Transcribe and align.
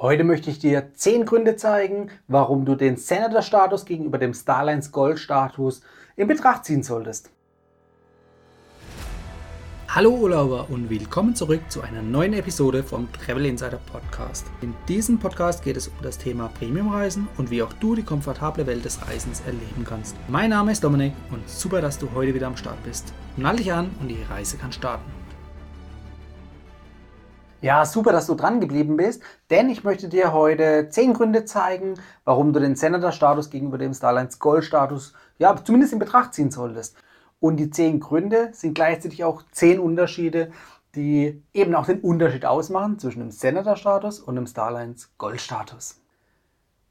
Heute 0.00 0.24
möchte 0.24 0.48
ich 0.48 0.58
dir 0.58 0.94
10 0.94 1.26
Gründe 1.26 1.56
zeigen, 1.56 2.08
warum 2.26 2.64
du 2.64 2.74
den 2.74 2.96
Senator-Status 2.96 3.84
gegenüber 3.84 4.16
dem 4.16 4.32
Starlines 4.32 4.92
Gold-Status 4.92 5.82
in 6.16 6.26
Betracht 6.26 6.64
ziehen 6.64 6.82
solltest. 6.82 7.30
Hallo 9.88 10.12
Urlauber 10.12 10.70
und 10.70 10.88
willkommen 10.88 11.34
zurück 11.34 11.60
zu 11.68 11.82
einer 11.82 12.00
neuen 12.00 12.32
Episode 12.32 12.82
vom 12.82 13.12
Travel 13.12 13.44
Insider 13.44 13.78
Podcast. 13.92 14.46
In 14.62 14.72
diesem 14.88 15.18
Podcast 15.18 15.62
geht 15.62 15.76
es 15.76 15.88
um 15.88 15.94
das 16.00 16.16
Thema 16.16 16.48
Premiumreisen 16.58 17.28
und 17.36 17.50
wie 17.50 17.62
auch 17.62 17.74
du 17.74 17.94
die 17.94 18.02
komfortable 18.02 18.66
Welt 18.66 18.86
des 18.86 19.06
Reisens 19.06 19.42
erleben 19.44 19.84
kannst. 19.84 20.16
Mein 20.28 20.48
Name 20.48 20.72
ist 20.72 20.82
Dominik 20.82 21.12
und 21.30 21.46
super, 21.46 21.82
dass 21.82 21.98
du 21.98 22.08
heute 22.14 22.32
wieder 22.32 22.46
am 22.46 22.56
Start 22.56 22.82
bist. 22.84 23.12
Nall 23.36 23.56
dich 23.56 23.70
an 23.70 23.90
und 24.00 24.08
die 24.08 24.22
Reise 24.30 24.56
kann 24.56 24.72
starten. 24.72 25.19
Ja, 27.62 27.84
super, 27.84 28.12
dass 28.12 28.26
du 28.26 28.34
dran 28.34 28.60
geblieben 28.60 28.96
bist, 28.96 29.22
denn 29.50 29.68
ich 29.68 29.84
möchte 29.84 30.08
dir 30.08 30.32
heute 30.32 30.88
zehn 30.88 31.12
Gründe 31.12 31.44
zeigen, 31.44 31.94
warum 32.24 32.54
du 32.54 32.60
den 32.60 32.74
Senator-Status 32.74 33.50
gegenüber 33.50 33.76
dem 33.76 33.92
Starlines 33.92 34.38
Gold-Status 34.38 35.12
ja 35.38 35.54
zumindest 35.62 35.92
in 35.92 35.98
Betracht 35.98 36.32
ziehen 36.32 36.50
solltest. 36.50 36.96
Und 37.38 37.58
die 37.58 37.70
zehn 37.70 38.00
Gründe 38.00 38.48
sind 38.52 38.74
gleichzeitig 38.74 39.24
auch 39.24 39.42
zehn 39.52 39.78
Unterschiede, 39.78 40.52
die 40.94 41.42
eben 41.52 41.74
auch 41.74 41.84
den 41.84 42.00
Unterschied 42.00 42.46
ausmachen 42.46 42.98
zwischen 42.98 43.20
dem 43.20 43.30
Senator-Status 43.30 44.20
und 44.20 44.36
dem 44.36 44.46
Starlines 44.46 45.10
Gold-Status. 45.18 46.00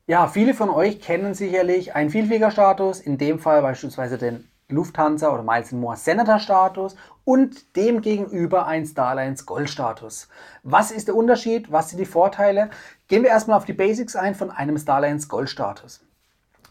Ja, 0.06 0.28
viele 0.28 0.54
von 0.54 0.70
euch 0.70 1.02
kennen 1.02 1.34
sicherlich 1.34 1.96
einen 1.96 2.12
Vielflieger-Status, 2.12 3.00
in 3.00 3.18
dem 3.18 3.40
Fall 3.40 3.64
beispielsweise 3.64 4.20
den 4.20 4.48
Lufthansa 4.70 5.30
oder 5.34 5.44
Miles 5.44 5.72
More 5.72 5.98
Senator 5.98 6.40
Status 6.40 6.96
und 7.26 7.76
dem 7.76 8.02
gegenüber 8.02 8.66
ein 8.68 8.86
Starlines 8.86 9.46
Gold 9.46 9.70
Status. 9.70 10.30
Was 10.64 10.92
ist 10.92 11.08
der 11.08 11.16
Unterschied? 11.16 11.72
Was 11.72 11.90
sind 11.90 12.00
die 12.00 12.06
Vorteile? 12.06 12.70
Gehen 13.08 13.24
wir 13.24 13.30
erstmal 13.30 13.58
auf 13.58 13.66
die 13.66 13.74
Basics 13.74 14.16
ein 14.16 14.36
von 14.36 14.52
einem 14.52 14.78
Starlines 14.78 15.28
Gold 15.28 15.50
Status. 15.50 16.02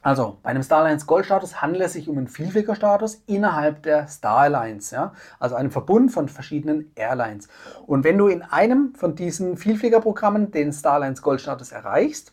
Also 0.00 0.38
bei 0.42 0.50
einem 0.50 0.62
Starlines 0.62 1.06
Gold 1.06 1.26
Status 1.26 1.60
handelt 1.60 1.84
es 1.84 1.94
sich 1.94 2.08
um 2.08 2.16
einen 2.16 2.28
Vielfliegerstatus 2.28 3.16
innerhalb 3.26 3.82
der 3.82 4.06
Starlines, 4.06 4.92
ja? 4.92 5.12
also 5.40 5.56
einem 5.56 5.72
Verbund 5.72 6.12
von 6.12 6.28
verschiedenen 6.28 6.92
Airlines. 6.94 7.48
Und 7.86 8.04
wenn 8.04 8.16
du 8.16 8.28
in 8.28 8.42
einem 8.42 8.94
von 8.94 9.16
diesen 9.16 9.56
Vielfliegerprogrammen 9.56 10.52
den 10.52 10.72
Starlines 10.72 11.20
Gold 11.20 11.40
Status 11.40 11.72
erreichst, 11.72 12.32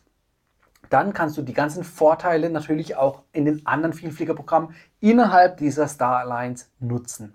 dann 0.90 1.12
kannst 1.12 1.36
du 1.36 1.42
die 1.42 1.52
ganzen 1.52 1.84
Vorteile 1.84 2.50
natürlich 2.50 2.96
auch 2.96 3.22
in 3.32 3.44
den 3.44 3.66
anderen 3.66 3.92
Vielfliegerprogrammen 3.92 4.74
innerhalb 5.00 5.56
dieser 5.58 5.88
Star 5.88 6.18
Alliance 6.18 6.66
nutzen. 6.80 7.34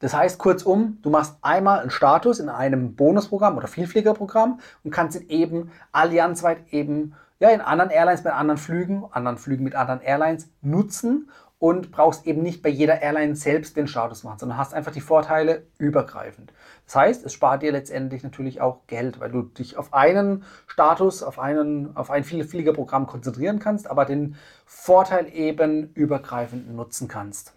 Das 0.00 0.14
heißt 0.14 0.38
kurzum, 0.38 0.98
du 1.02 1.10
machst 1.10 1.36
einmal 1.42 1.80
einen 1.80 1.90
Status 1.90 2.40
in 2.40 2.48
einem 2.48 2.94
Bonusprogramm 2.96 3.58
oder 3.58 3.68
Vielfliegerprogramm 3.68 4.60
und 4.82 4.90
kannst 4.90 5.20
ihn 5.20 5.28
eben 5.28 5.72
allianzweit 5.92 6.72
eben 6.72 7.14
ja, 7.38 7.50
in 7.50 7.60
anderen 7.60 7.90
Airlines, 7.90 8.22
bei 8.22 8.32
anderen 8.32 8.58
Flügen, 8.58 9.04
anderen 9.10 9.38
Flügen 9.38 9.64
mit 9.64 9.74
anderen 9.74 10.00
Airlines 10.00 10.48
nutzen 10.62 11.30
und 11.60 11.92
brauchst 11.92 12.26
eben 12.26 12.42
nicht 12.42 12.62
bei 12.62 12.70
jeder 12.70 13.02
Airline 13.02 13.36
selbst 13.36 13.76
den 13.76 13.86
Status 13.86 14.24
machen, 14.24 14.38
sondern 14.38 14.56
hast 14.56 14.72
einfach 14.72 14.92
die 14.92 15.02
Vorteile 15.02 15.66
übergreifend. 15.76 16.54
Das 16.86 16.96
heißt, 16.96 17.26
es 17.26 17.34
spart 17.34 17.62
dir 17.62 17.70
letztendlich 17.70 18.22
natürlich 18.22 18.62
auch 18.62 18.86
Geld, 18.86 19.20
weil 19.20 19.30
du 19.30 19.42
dich 19.42 19.76
auf 19.76 19.92
einen 19.92 20.42
Status, 20.66 21.22
auf, 21.22 21.38
einen, 21.38 21.94
auf 21.98 22.10
ein 22.10 22.24
Vielfliegerprogramm 22.24 23.06
konzentrieren 23.06 23.58
kannst, 23.58 23.90
aber 23.90 24.06
den 24.06 24.36
Vorteil 24.64 25.28
eben 25.32 25.92
übergreifend 25.92 26.74
nutzen 26.74 27.08
kannst. 27.08 27.52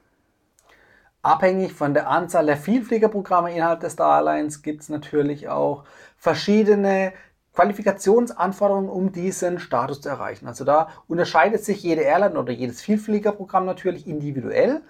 Abhängig 1.22 1.72
von 1.72 1.94
der 1.94 2.10
Anzahl 2.10 2.46
der 2.46 2.58
Vielfliegerprogramme 2.58 3.56
innerhalb 3.56 3.80
des 3.80 3.94
Star 3.94 4.18
Alliance 4.18 4.62
gibt 4.62 4.82
es 4.82 4.90
natürlich 4.90 5.48
auch 5.48 5.86
verschiedene 6.18 7.14
Qualifikationsanforderungen, 7.54 8.90
um 8.90 9.12
diesen 9.12 9.60
Status 9.60 10.02
zu 10.02 10.10
erreichen. 10.10 10.48
Also 10.48 10.66
da 10.66 10.90
unterscheidet 11.08 11.64
sich 11.64 11.84
jede 11.84 12.02
Airline 12.02 12.38
oder 12.38 12.52
jedes 12.52 12.82
Vielfliegerprogramm 12.82 13.66
natürlich 13.66 14.08
individuell. 14.08 14.82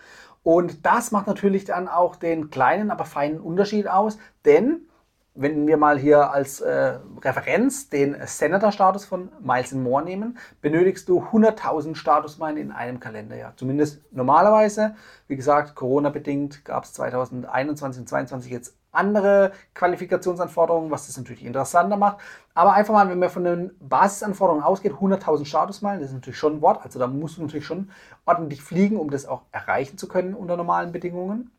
Und 0.43 0.85
das 0.85 1.11
macht 1.11 1.27
natürlich 1.27 1.65
dann 1.65 1.87
auch 1.87 2.15
den 2.15 2.49
kleinen, 2.49 2.91
aber 2.91 3.05
feinen 3.05 3.39
Unterschied 3.39 3.87
aus, 3.87 4.17
denn 4.45 4.87
wenn 5.35 5.65
wir 5.65 5.77
mal 5.77 5.97
hier 5.97 6.31
als 6.31 6.61
äh, 6.61 6.99
Referenz 7.23 7.89
den 7.89 8.15
Senator-Status 8.23 9.05
von 9.05 9.31
Miles 9.41 9.71
More 9.71 10.03
nehmen, 10.03 10.37
benötigst 10.61 11.09
du 11.09 11.23
100.000 11.23 11.95
Statusmeilen 11.95 12.57
in 12.57 12.71
einem 12.71 12.99
Kalenderjahr. 12.99 13.53
Zumindest 13.55 14.01
normalerweise. 14.11 14.95
Wie 15.27 15.35
gesagt, 15.35 15.73
Corona-bedingt 15.73 16.63
gab 16.65 16.83
es 16.83 16.93
2021 16.93 18.01
und 18.01 18.07
2022 18.07 18.51
jetzt 18.51 18.75
andere 18.93 19.51
Qualifikationsanforderungen, 19.73 20.91
was 20.91 21.07
das 21.07 21.17
natürlich 21.17 21.43
interessanter 21.43 21.97
macht. 21.97 22.17
Aber 22.53 22.73
einfach 22.73 22.93
mal, 22.93 23.09
wenn 23.09 23.19
man 23.19 23.29
von 23.29 23.43
den 23.43 23.71
Basisanforderungen 23.79 24.63
ausgeht, 24.63 24.93
100.000 24.93 25.45
Statusmeilen, 25.45 25.99
das 25.99 26.11
ist 26.11 26.15
natürlich 26.15 26.39
schon 26.39 26.57
ein 26.57 26.61
Wort. 26.61 26.83
Also 26.83 26.99
da 26.99 27.07
musst 27.07 27.37
du 27.37 27.41
natürlich 27.41 27.65
schon 27.65 27.89
ordentlich 28.25 28.61
fliegen, 28.61 28.97
um 28.97 29.09
das 29.09 29.25
auch 29.25 29.41
erreichen 29.51 29.97
zu 29.97 30.07
können 30.07 30.33
unter 30.33 30.55
normalen 30.55 30.91
Bedingungen. 30.91 31.51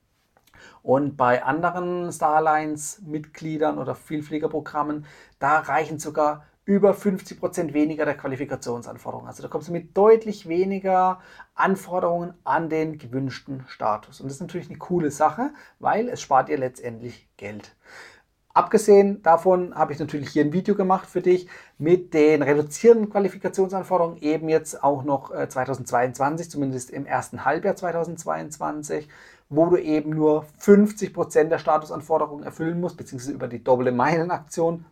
Und 0.83 1.17
bei 1.17 1.43
anderen 1.45 2.13
Starlines-Mitgliedern 2.13 3.79
oder 3.79 3.95
Vielfliegerprogrammen, 3.95 5.05
da 5.39 5.59
reichen 5.59 5.99
sogar 5.99 6.45
über 6.65 6.95
50 6.95 7.41
Prozent 7.41 7.75
weniger 7.75 8.05
der 8.05 8.17
Qualifikationsanforderungen. 8.17 9.29
Also 9.29 9.43
da 9.43 9.49
kommst 9.49 9.69
du 9.69 9.73
mit 9.73 9.97
deutlich 9.97 10.49
weniger 10.49 11.21
Anforderungen 11.55 12.35
an 12.45 12.71
den 12.71 12.99
gewünschten 12.99 13.65
Status. 13.69 14.21
Und 14.21 14.27
das 14.27 14.37
ist 14.37 14.41
natürlich 14.41 14.69
eine 14.69 14.79
coole 14.79 15.11
Sache, 15.11 15.53
weil 15.79 16.09
es 16.09 16.23
spart 16.23 16.49
dir 16.49 16.59
letztendlich 16.59 17.29
Geld. 17.37 17.77
Abgesehen 18.55 19.21
davon 19.23 19.75
habe 19.75 19.93
ich 19.93 19.99
natürlich 19.99 20.31
hier 20.31 20.45
ein 20.45 20.53
Video 20.53 20.77
gemacht 20.77 21.09
für 21.09 21.21
dich 21.21 21.49
mit 21.77 22.15
den 22.15 22.41
reduzierten 22.41 23.11
Qualifikationsanforderungen, 23.11 24.23
eben 24.23 24.49
jetzt 24.49 24.85
auch 24.85 25.03
noch 25.03 25.31
2022, 25.31 26.47
äh, 26.47 26.51
zumindest 26.51 26.91
im 26.91 27.05
ersten 27.05 27.45
Halbjahr 27.45 27.75
2022, 27.75 29.09
wo 29.49 29.67
du 29.67 29.77
eben 29.77 30.11
nur 30.11 30.47
50% 30.61 31.49
der 31.49 31.59
Statusanforderungen 31.59 32.45
erfüllen 32.45 32.81
musst, 32.81 32.97
beziehungsweise 32.97 33.33
über 33.33 33.49
die 33.49 33.63
doppelte 33.63 33.91
Meilenaktion, 33.91 34.85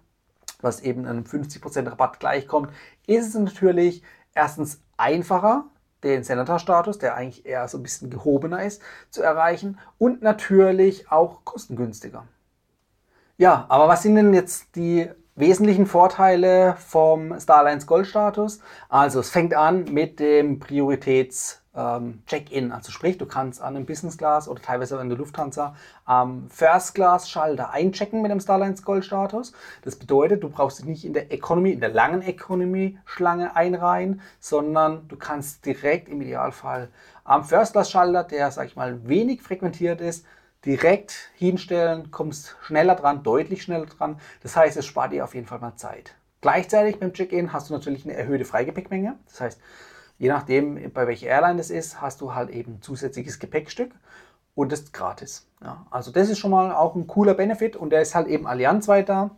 was 0.62 0.80
eben 0.80 1.06
einem 1.06 1.24
50% 1.24 1.90
Rabatt 1.90 2.20
gleichkommt, 2.20 2.70
ist 3.06 3.28
es 3.28 3.34
natürlich 3.34 4.02
erstens 4.34 4.80
einfacher, 4.96 5.66
den 6.02 6.24
Senator-Status, 6.24 6.98
der 6.98 7.14
eigentlich 7.14 7.46
eher 7.46 7.68
so 7.68 7.78
ein 7.78 7.82
bisschen 7.82 8.10
gehobener 8.10 8.64
ist, 8.64 8.82
zu 9.10 9.22
erreichen 9.22 9.78
und 9.98 10.22
natürlich 10.22 11.10
auch 11.10 11.44
kostengünstiger. 11.44 12.26
Ja, 13.36 13.66
aber 13.68 13.88
was 13.88 14.02
sind 14.02 14.16
denn 14.16 14.34
jetzt 14.34 14.76
die 14.76 15.08
wesentlichen 15.34 15.86
Vorteile 15.86 16.76
vom 16.76 17.38
Starlines 17.40 17.86
Gold-Status? 17.86 18.60
Also 18.88 19.20
es 19.20 19.30
fängt 19.30 19.54
an 19.54 19.84
mit 19.84 20.20
dem 20.20 20.60
Prioritäts- 20.60 21.61
ähm, 21.74 22.22
Check-in. 22.26 22.72
Also 22.72 22.92
sprich, 22.92 23.18
du 23.18 23.26
kannst 23.26 23.60
an 23.60 23.76
einem 23.76 23.86
Business 23.86 24.18
Class 24.18 24.48
oder 24.48 24.60
teilweise 24.60 25.00
in 25.00 25.08
der 25.08 25.18
Lufthansa 25.18 25.74
am 26.04 26.48
First 26.50 26.94
Class 26.94 27.30
Schalter 27.30 27.70
einchecken 27.70 28.22
mit 28.22 28.30
dem 28.30 28.40
Starlines 28.40 28.82
Gold 28.82 29.04
Status. 29.04 29.52
Das 29.82 29.96
bedeutet, 29.96 30.42
du 30.42 30.48
brauchst 30.48 30.78
dich 30.78 30.86
nicht 30.86 31.04
in 31.04 31.12
der 31.12 31.32
Economy, 31.32 31.72
in 31.72 31.80
der 31.80 31.90
langen 31.90 32.22
Economy 32.22 32.98
Schlange 33.04 33.56
einreihen, 33.56 34.20
sondern 34.40 35.08
du 35.08 35.16
kannst 35.16 35.64
direkt 35.64 36.08
im 36.08 36.20
Idealfall 36.20 36.88
am 37.24 37.44
First 37.44 37.72
Class 37.72 37.90
Schalter, 37.90 38.24
der 38.24 38.50
sag 38.50 38.66
ich 38.66 38.76
mal 38.76 39.08
wenig 39.08 39.42
frequentiert 39.42 40.00
ist, 40.00 40.26
direkt 40.64 41.30
hinstellen, 41.34 42.10
kommst 42.10 42.56
schneller 42.62 42.94
dran, 42.94 43.22
deutlich 43.22 43.62
schneller 43.62 43.86
dran. 43.86 44.18
Das 44.42 44.56
heißt, 44.56 44.76
es 44.76 44.86
spart 44.86 45.12
dir 45.12 45.24
auf 45.24 45.34
jeden 45.34 45.46
Fall 45.46 45.58
mal 45.58 45.76
Zeit. 45.76 46.14
Gleichzeitig 46.40 46.98
beim 46.98 47.12
Check-in 47.12 47.52
hast 47.52 47.70
du 47.70 47.74
natürlich 47.74 48.04
eine 48.04 48.14
erhöhte 48.14 48.44
Freigepäckmenge. 48.44 49.16
Das 49.26 49.40
heißt, 49.40 49.60
je 50.22 50.28
nachdem, 50.28 50.92
bei 50.92 51.08
welcher 51.08 51.26
Airline 51.26 51.60
es 51.60 51.68
ist, 51.68 52.00
hast 52.00 52.20
du 52.20 52.32
halt 52.32 52.48
eben 52.50 52.80
zusätzliches 52.80 53.40
Gepäckstück 53.40 53.90
und 54.54 54.70
das 54.70 54.82
ist 54.82 54.92
gratis. 54.92 55.48
Ja, 55.60 55.84
also 55.90 56.12
das 56.12 56.28
ist 56.28 56.38
schon 56.38 56.52
mal 56.52 56.72
auch 56.72 56.94
ein 56.94 57.08
cooler 57.08 57.34
Benefit 57.34 57.74
und 57.74 57.90
der 57.90 58.02
ist 58.02 58.14
halt 58.14 58.28
eben 58.28 58.46
allianzweit 58.46 59.08
da. 59.08 59.32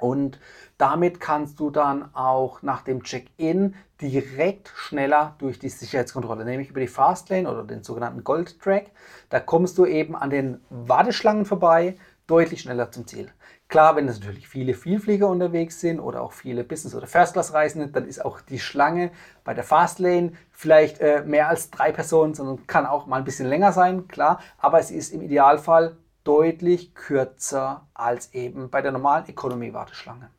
Und 0.00 0.40
damit 0.76 1.20
kannst 1.20 1.60
du 1.60 1.70
dann 1.70 2.12
auch 2.16 2.62
nach 2.62 2.82
dem 2.82 3.04
Check-in 3.04 3.76
direkt 4.00 4.72
schneller 4.74 5.36
durch 5.38 5.60
die 5.60 5.68
Sicherheitskontrolle, 5.68 6.44
nämlich 6.44 6.70
über 6.70 6.80
die 6.80 6.88
Fastlane 6.88 7.48
oder 7.48 7.62
den 7.62 7.84
sogenannten 7.84 8.24
Gold 8.24 8.60
Track. 8.60 8.90
Da 9.28 9.38
kommst 9.38 9.78
du 9.78 9.86
eben 9.86 10.16
an 10.16 10.30
den 10.30 10.60
Warteschlangen 10.68 11.44
vorbei, 11.44 11.94
deutlich 12.28 12.60
schneller 12.60 12.92
zum 12.92 13.06
Ziel. 13.06 13.32
Klar, 13.66 13.96
wenn 13.96 14.08
es 14.08 14.20
natürlich 14.20 14.48
viele 14.48 14.74
Vielflieger 14.74 15.28
unterwegs 15.28 15.80
sind 15.80 15.98
oder 15.98 16.22
auch 16.22 16.32
viele 16.32 16.62
Business- 16.62 16.94
oder 16.94 17.06
First-Class-Reisende, 17.06 17.88
dann 17.88 18.06
ist 18.06 18.24
auch 18.24 18.40
die 18.40 18.60
Schlange 18.60 19.10
bei 19.44 19.52
der 19.52 19.64
Fastlane 19.64 20.32
vielleicht 20.52 21.00
äh, 21.00 21.22
mehr 21.26 21.48
als 21.48 21.70
drei 21.70 21.90
Personen, 21.90 22.34
sondern 22.34 22.66
kann 22.66 22.86
auch 22.86 23.06
mal 23.06 23.16
ein 23.16 23.24
bisschen 23.24 23.48
länger 23.48 23.72
sein, 23.72 24.06
klar. 24.08 24.40
Aber 24.58 24.78
es 24.78 24.90
ist 24.90 25.12
im 25.12 25.20
Idealfall 25.20 25.96
deutlich 26.24 26.94
kürzer 26.94 27.88
als 27.94 28.32
eben 28.34 28.70
bei 28.70 28.80
der 28.82 28.92
normalen 28.92 29.28
Economy-Warteschlange. 29.28 30.30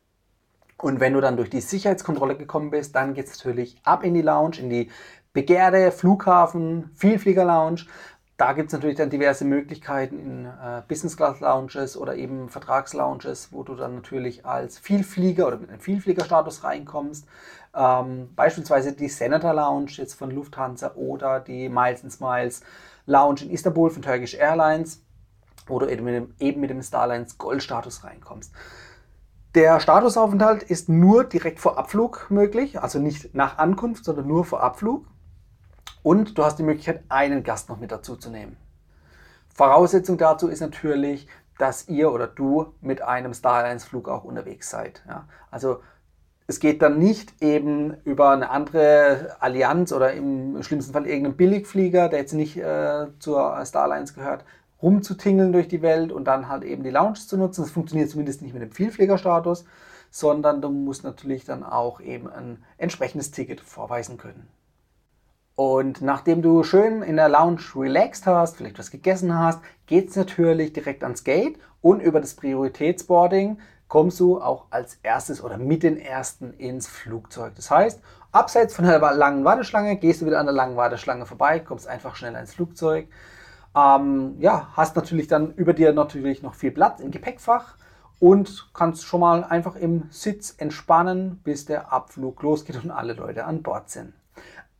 Und 0.78 1.00
wenn 1.00 1.14
du 1.14 1.22
dann 1.22 1.36
durch 1.36 1.50
die 1.50 1.62
Sicherheitskontrolle 1.62 2.38
gekommen 2.38 2.72
bist, 2.72 2.96
dann 2.96 3.14
geht 3.14 3.28
es 3.28 3.38
natürlich 3.38 3.78
ab 3.84 4.04
in 4.04 4.14
die 4.14 4.22
Lounge, 4.22 4.58
in 4.60 4.70
die 4.70 4.90
begehrte 5.34 5.92
Flughafen, 5.92 6.92
Vielflieger-Lounge. 6.96 7.86
Da 8.40 8.54
gibt 8.54 8.68
es 8.68 8.74
natürlich 8.74 8.96
dann 8.96 9.10
diverse 9.10 9.44
Möglichkeiten 9.44 10.18
in 10.18 10.46
äh, 10.46 10.82
Business 10.88 11.18
Class 11.18 11.42
Lounges 11.42 11.98
oder 11.98 12.16
eben 12.16 12.48
Vertragslounges, 12.48 13.50
wo 13.52 13.64
du 13.64 13.76
dann 13.76 13.96
natürlich 13.96 14.46
als 14.46 14.80
Vielflieger 14.80 15.46
oder 15.46 15.58
mit 15.58 15.70
einem 15.70 15.82
Vielfliegerstatus 15.82 16.64
reinkommst. 16.64 17.28
Ähm, 17.76 18.30
beispielsweise 18.38 18.94
die 18.94 19.10
Senator 19.10 19.54
Lounge 19.54 19.92
jetzt 19.98 20.14
von 20.14 20.32
Lufthansa 20.32 20.94
oder 20.96 21.42
die 21.42 21.68
Miles 21.68 22.02
and 22.02 22.14
Smiles 22.14 22.62
Lounge 23.06 23.42
in 23.42 23.50
Istanbul 23.50 23.90
von 23.90 24.04
Turkish 24.04 24.36
Airlines, 24.36 25.04
wo 25.68 25.78
du 25.78 25.88
eben 25.88 26.06
mit 26.06 26.16
dem, 26.16 26.34
eben 26.40 26.62
mit 26.62 26.70
dem 26.70 26.82
Starlines 26.82 27.38
Gold-Status 27.38 28.06
reinkommst. 28.06 28.54
Der 29.54 29.82
Statusaufenthalt 29.82 30.64
ist 30.64 30.88
nur 30.88 31.26
direkt 31.26 31.60
vor 31.60 31.78
Abflug 31.78 32.28
möglich, 32.30 32.82
also 32.82 33.00
nicht 33.00 33.36
nach 33.36 33.58
Ankunft, 33.58 34.06
sondern 34.06 34.28
nur 34.28 34.46
vor 34.46 34.64
Abflug. 34.64 35.06
Und 36.04 36.38
du 36.38 36.44
hast 36.44 36.58
die 36.58 36.64
Möglichkeit, 36.64 37.04
einen 37.10 37.44
Gast 37.44 37.70
noch 37.70 37.80
mit 37.80 37.92
dazu 37.92 38.16
zu 38.16 38.30
nehmen. 38.30 38.58
Voraussetzung 39.54 40.18
dazu 40.18 40.48
ist 40.48 40.62
natürlich, 40.62 41.28
dass 41.58 41.90
ihr 41.90 42.12
oder 42.12 42.28
du 42.28 42.74
mit 42.80 43.02
einem 43.02 43.34
Starlines-Flug 43.34 44.08
auch 44.08 44.24
unterwegs 44.24 44.70
seid. 44.70 45.04
Ja? 45.08 45.28
Also 45.52 45.82
es 46.48 46.60
geht 46.60 46.82
dann 46.82 46.98
nicht 46.98 47.44
eben 47.44 47.98
über 48.06 48.32
eine 48.32 48.50
andere 48.50 49.36
Allianz 49.40 49.92
oder 49.92 50.14
im 50.14 50.64
schlimmsten 50.64 50.94
Fall 50.94 51.06
irgendeinen 51.06 51.38
Billigflieger, 51.38 52.10
der 52.10 52.20
jetzt 52.20 52.34
nicht 52.34 52.58
äh, 52.58 53.08
zur 53.20 53.64
Starlines 53.66 54.16
gehört, 54.16 54.46
rumzutingeln 54.82 55.52
durch 55.52 55.68
die 55.68 55.82
Welt 55.82 56.12
und 56.12 56.26
dann 56.26 56.48
halt 56.48 56.64
eben 56.64 56.84
die 56.84 56.90
Lounge 56.90 57.20
zu 57.20 57.38
nutzen. 57.38 57.62
Das 57.62 57.72
funktioniert 57.72 58.10
zumindest 58.10 58.42
nicht 58.42 58.54
mit 58.54 58.64
dem 58.64 58.72
Vielfliegerstatus, 58.72 59.66
sondern 60.10 60.62
du 60.62 60.70
musst 60.70 61.04
natürlich 61.04 61.46
dann 61.46 61.64
auch 61.64 62.00
eben 62.00 62.28
ein 62.28 62.64
entsprechendes 62.78 63.32
Ticket 63.32 63.62
vorweisen 63.62 64.18
können. 64.18 64.48
Und 65.60 66.02
nachdem 66.02 66.42
du 66.42 66.64
schön 66.64 67.02
in 67.02 67.18
der 67.18 67.28
Lounge 67.28 67.60
relaxed 67.76 68.26
hast, 68.26 68.56
vielleicht 68.56 68.80
was 68.80 68.92
gegessen 68.92 69.38
hast, 69.38 69.60
geht 69.88 70.08
es 70.08 70.16
natürlich 70.16 70.72
direkt 70.72 71.04
ans 71.04 71.26
Gate 71.26 71.60
und 71.82 72.00
über 72.00 72.22
das 72.22 72.36
Prioritätsboarding 72.36 73.60
kommst 73.90 74.22
du 74.22 74.40
auch 74.40 74.68
als 74.70 75.00
erstes 75.04 75.44
oder 75.44 75.58
mit 75.58 75.84
den 75.84 75.98
ersten 75.98 76.54
ins 76.54 76.88
Flugzeug. 76.88 77.56
Das 77.58 77.70
heißt, 77.70 78.02
abseits 78.32 78.74
von 78.74 78.86
der 78.86 79.00
langen 79.00 79.44
Warteschlange 79.44 79.98
gehst 79.98 80.22
du 80.22 80.28
wieder 80.28 80.40
an 80.40 80.46
der 80.46 80.56
langen 80.56 80.78
Warteschlange 80.78 81.26
vorbei, 81.26 81.60
kommst 81.60 81.90
einfach 81.90 82.16
schneller 82.16 82.40
ins 82.40 82.54
Flugzeug. 82.54 83.10
Ähm, 83.76 84.36
ja, 84.40 84.70
hast 84.78 84.96
natürlich 84.96 85.28
dann 85.28 85.54
über 85.56 85.74
dir 85.74 85.92
natürlich 85.92 86.42
noch 86.42 86.54
viel 86.54 86.72
Platz 86.72 87.02
im 87.02 87.12
Gepäckfach 87.12 87.76
und 88.22 88.70
kannst 88.74 89.04
schon 89.04 89.20
mal 89.20 89.44
einfach 89.44 89.76
im 89.76 90.04
Sitz 90.10 90.56
entspannen, 90.58 91.42
bis 91.44 91.66
der 91.66 91.92
Abflug 91.92 92.42
losgeht 92.44 92.82
und 92.82 92.92
alle 92.92 93.12
Leute 93.12 93.44
an 93.44 93.62
Bord 93.62 93.90
sind. 93.90 94.14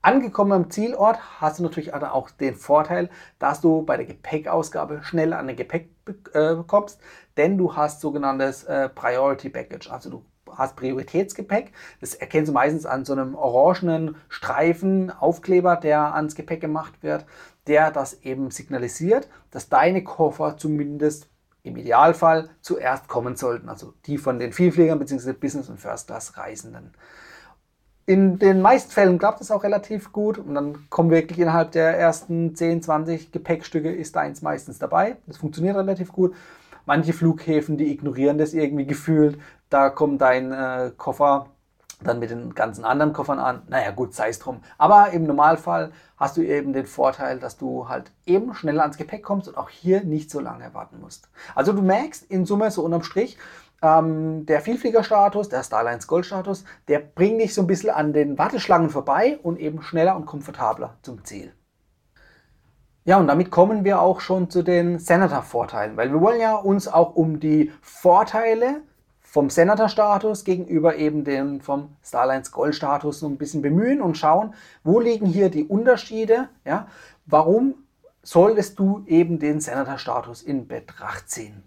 Angekommen 0.02 0.54
am 0.54 0.70
Zielort 0.70 1.20
hast 1.42 1.60
du 1.60 1.64
natürlich 1.64 1.94
auch 1.94 2.30
den 2.30 2.56
Vorteil, 2.56 3.10
dass 3.38 3.60
du 3.60 3.82
bei 3.82 3.98
der 3.98 4.06
Gepäckausgabe 4.06 5.04
schnell 5.04 5.34
an 5.34 5.48
den 5.48 5.58
Gepäck 5.58 5.90
äh, 6.34 6.56
bekommst, 6.56 7.02
denn 7.36 7.58
du 7.58 7.76
hast 7.76 8.00
sogenanntes 8.00 8.64
äh, 8.64 8.88
Priority 8.88 9.50
Package. 9.50 9.92
Also 9.92 10.10
du 10.10 10.26
hast 10.56 10.78
Prioritätsgepäck. 10.78 11.74
Das 12.00 12.16
erkennst 12.16 12.48
du 12.48 12.54
meistens 12.54 12.86
an 12.86 13.04
so 13.04 13.12
einem 13.12 13.36
orangenen 13.36 14.16
Streifen, 14.30 15.12
Aufkleber, 15.12 15.76
der 15.76 16.16
ans 16.16 16.36
Gepäck 16.36 16.62
gemacht 16.62 16.94
wird, 17.02 17.26
der 17.68 17.92
das 17.92 18.22
eben 18.24 18.52
signalisiert, 18.52 19.28
dass 19.52 19.68
deine 19.68 20.04
Koffer 20.04 20.56
zumindest 20.58 21.28
im 21.64 21.76
Idealfall 21.76 22.50
zuerst 22.62 23.10
kommen 23.10 23.36
sollten. 23.36 23.68
Also 23.68 23.94
die 24.06 24.18
von 24.18 24.40
den 24.40 24.54
Vielfliegern 24.54 24.98
bzw. 24.98 25.34
Business- 25.34 25.70
und 25.70 25.80
First-Class-Reisenden. 25.80 26.94
In 28.10 28.40
den 28.40 28.64
meisten 28.64 28.92
Fällen 28.92 29.20
klappt 29.20 29.40
es 29.40 29.52
auch 29.52 29.64
relativ 29.64 30.12
gut 30.12 30.40
und 30.40 30.56
dann 30.56 30.90
kommen 30.90 31.12
wirklich 31.12 31.38
innerhalb 31.38 31.74
der 31.74 31.96
ersten 31.96 32.56
10, 32.56 32.82
20 32.82 33.32
Gepäckstücke 33.32 33.92
ist 33.92 34.18
eins 34.18 34.42
meistens 34.42 34.80
dabei. 34.80 35.18
Das 35.28 35.38
funktioniert 35.38 35.78
relativ 35.78 36.12
gut. 36.12 36.34
Manche 36.88 37.14
Flughäfen, 37.14 37.78
die 37.78 37.92
ignorieren 37.92 38.40
das 38.40 38.56
irgendwie 38.56 38.88
gefühlt. 38.88 39.40
Da 39.70 39.92
kommt 39.92 40.22
dein 40.22 40.52
äh, 40.52 40.92
Koffer 40.98 41.52
dann 42.02 42.18
mit 42.18 42.32
den 42.32 42.56
ganzen 42.56 42.84
anderen 42.84 43.14
Koffern 43.14 43.38
an. 43.38 43.62
Naja, 43.68 43.92
gut, 43.92 44.16
sei 44.16 44.30
es 44.30 44.40
drum. 44.40 44.62
Aber 44.80 45.12
im 45.12 45.26
Normalfall 45.28 45.92
hast 46.18 46.36
du 46.36 46.42
eben 46.42 46.74
den 46.74 46.88
Vorteil, 46.88 47.38
dass 47.38 47.58
du 47.58 47.90
halt 47.90 48.12
eben 48.26 48.56
schneller 48.56 48.82
ans 48.82 48.98
Gepäck 48.98 49.22
kommst 49.22 49.50
und 49.50 49.56
auch 49.56 49.70
hier 49.70 50.04
nicht 50.04 50.32
so 50.32 50.40
lange 50.40 50.74
warten 50.74 51.00
musst. 51.00 51.30
Also 51.54 51.74
du 51.74 51.84
merkst 51.84 52.24
in 52.24 52.48
Summe 52.48 52.72
so 52.72 52.84
unterm 52.84 53.04
Strich, 53.04 53.38
ähm, 53.82 54.46
der 54.46 54.62
Vielfliegerstatus, 54.62 55.50
der 55.50 55.64
Starlines 55.64 56.08
Gold-Status, 56.08 56.66
der 56.88 57.00
bringt 57.00 57.42
dich 57.42 57.54
so 57.54 57.62
ein 57.62 57.68
bisschen 57.68 57.92
an 57.92 58.14
den 58.14 58.38
Warteschlangen 58.38 58.90
vorbei 58.90 59.40
und 59.44 59.60
eben 59.60 59.82
schneller 59.82 60.16
und 60.16 60.26
komfortabler 60.26 60.98
zum 61.02 61.24
Ziel. 61.24 61.54
Ja, 63.06 63.18
und 63.18 63.28
damit 63.28 63.50
kommen 63.50 63.84
wir 63.86 64.02
auch 64.02 64.20
schon 64.20 64.50
zu 64.50 64.62
den 64.62 65.00
Senator-Vorteilen, 65.00 65.98
weil 65.98 66.12
wir 66.12 66.22
wollen 66.22 66.42
ja 66.42 66.56
uns 66.56 66.88
auch 66.88 67.16
um 67.16 67.40
die 67.40 67.72
Vorteile 67.82 68.82
vom 69.22 69.50
Senator-Status 69.50 70.44
gegenüber 70.44 70.96
eben 70.96 71.24
dem 71.24 71.62
vom 71.62 71.96
Starlines 72.04 72.52
Gold-Status 72.52 73.20
so 73.20 73.28
ein 73.28 73.38
bisschen 73.38 73.62
bemühen 73.62 74.02
und 74.02 74.18
schauen, 74.18 74.54
wo 74.84 75.00
liegen 75.00 75.28
hier 75.28 75.50
die 75.50 75.66
Unterschiede, 75.66 76.50
ja, 76.66 76.88
warum 77.26 77.76
solltest 78.24 78.78
du 78.80 79.04
eben 79.08 79.40
den 79.40 79.62
Senator-Status 79.62 80.42
in 80.42 80.68
Betracht 80.68 81.30
ziehen. 81.30 81.64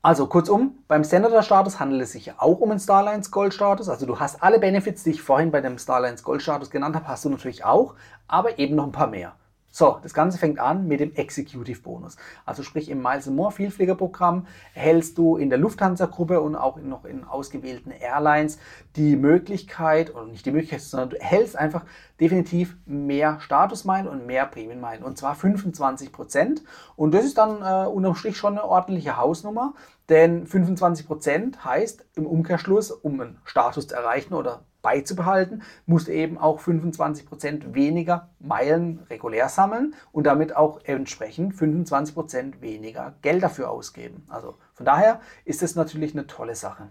Also 0.00 0.28
kurzum, 0.28 0.78
beim 0.86 1.02
Senator-Status 1.02 1.80
handelt 1.80 2.02
es 2.02 2.12
sich 2.12 2.32
auch 2.38 2.60
um 2.60 2.70
einen 2.70 2.78
Starlines 2.78 3.32
Gold-Status. 3.32 3.88
Also 3.88 4.06
du 4.06 4.20
hast 4.20 4.42
alle 4.42 4.60
Benefits, 4.60 5.02
die 5.02 5.10
ich 5.10 5.22
vorhin 5.22 5.50
bei 5.50 5.60
dem 5.60 5.76
Starlines 5.76 6.22
Gold-Status 6.22 6.70
genannt 6.70 6.94
habe, 6.94 7.08
hast 7.08 7.24
du 7.24 7.30
natürlich 7.30 7.64
auch, 7.64 7.94
aber 8.28 8.60
eben 8.60 8.76
noch 8.76 8.84
ein 8.84 8.92
paar 8.92 9.08
mehr. 9.08 9.34
So, 9.78 10.00
das 10.02 10.12
Ganze 10.12 10.38
fängt 10.38 10.58
an 10.58 10.88
mit 10.88 10.98
dem 10.98 11.14
Executive 11.14 11.82
Bonus. 11.82 12.16
Also 12.44 12.64
sprich 12.64 12.90
im 12.90 13.00
Miles 13.00 13.28
More 13.28 13.52
Vielfliegerprogramm 13.52 14.48
erhältst 14.74 15.16
du 15.16 15.36
in 15.36 15.50
der 15.50 15.58
Lufthansa-Gruppe 15.60 16.40
und 16.40 16.56
auch 16.56 16.78
noch 16.78 17.04
in 17.04 17.22
ausgewählten 17.22 17.92
Airlines 17.92 18.58
die 18.96 19.14
Möglichkeit, 19.14 20.12
oder 20.12 20.24
nicht 20.24 20.44
die 20.44 20.50
Möglichkeit, 20.50 20.80
sondern 20.80 21.10
du 21.10 21.20
erhältst 21.20 21.56
einfach 21.56 21.84
definitiv 22.18 22.76
mehr 22.86 23.38
Statusmeilen 23.38 24.08
und 24.08 24.26
mehr 24.26 24.46
Prämienmeilen. 24.46 25.04
Und 25.04 25.16
zwar 25.16 25.36
25 25.36 26.10
Prozent. 26.10 26.64
Und 26.96 27.14
das 27.14 27.24
ist 27.24 27.38
dann 27.38 27.62
äh, 27.62 27.88
unterm 27.88 28.16
Strich 28.16 28.36
schon 28.36 28.58
eine 28.58 28.64
ordentliche 28.64 29.16
Hausnummer. 29.16 29.74
Denn 30.08 30.48
25 30.48 31.06
Prozent 31.06 31.64
heißt 31.64 32.04
im 32.16 32.26
Umkehrschluss, 32.26 32.90
um 32.90 33.20
einen 33.20 33.38
Status 33.44 33.86
zu 33.86 33.94
erreichen 33.94 34.34
oder 34.34 34.64
beizubehalten, 34.88 35.62
musst 35.84 36.08
du 36.08 36.12
eben 36.12 36.38
auch 36.38 36.60
25% 36.60 37.74
weniger 37.74 38.30
Meilen 38.40 39.00
regulär 39.10 39.50
sammeln 39.50 39.94
und 40.12 40.24
damit 40.24 40.56
auch 40.56 40.80
entsprechend 40.84 41.54
25% 41.54 42.62
weniger 42.62 43.12
Geld 43.20 43.42
dafür 43.42 43.70
ausgeben. 43.70 44.24
Also 44.28 44.54
von 44.72 44.86
daher 44.86 45.20
ist 45.44 45.62
es 45.62 45.74
natürlich 45.74 46.14
eine 46.14 46.26
tolle 46.26 46.54
Sache. 46.54 46.90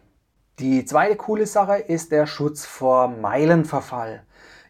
Die 0.60 0.86
zweite 0.86 1.16
coole 1.16 1.48
Sache 1.48 1.78
ist 1.78 2.12
der 2.12 2.28
Schutz 2.28 2.66
vor 2.66 3.08
Meilenverfall. 3.08 4.22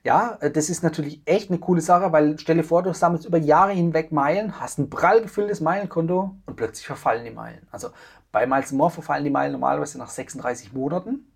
Ja, 0.06 0.38
das 0.54 0.70
ist 0.70 0.84
natürlich 0.84 1.22
echt 1.26 1.50
eine 1.50 1.60
coole 1.60 1.82
Sache, 1.82 2.14
weil 2.14 2.40
stelle 2.40 2.64
vor, 2.64 2.82
du 2.82 2.94
sammelst 2.94 3.26
über 3.26 3.38
Jahre 3.38 3.74
hinweg 3.74 4.14
Meilen, 4.14 4.58
hast 4.58 4.80
ein 4.80 4.90
prall 4.90 5.22
gefülltes 5.22 5.60
Meilenkonto 5.60 6.34
und 6.46 6.56
plötzlich 6.56 6.88
verfallen 6.88 7.26
die 7.26 7.32
Meilen. 7.32 7.68
Also 7.72 7.90
bei 8.32 8.48
Miles 8.48 8.72
More 8.72 8.92
verfallen 8.92 9.26
die 9.26 9.30
Meilen 9.30 9.52
normalerweise 9.52 9.98
nach 9.98 10.10
36 10.10 10.72
Monaten. 10.72 11.30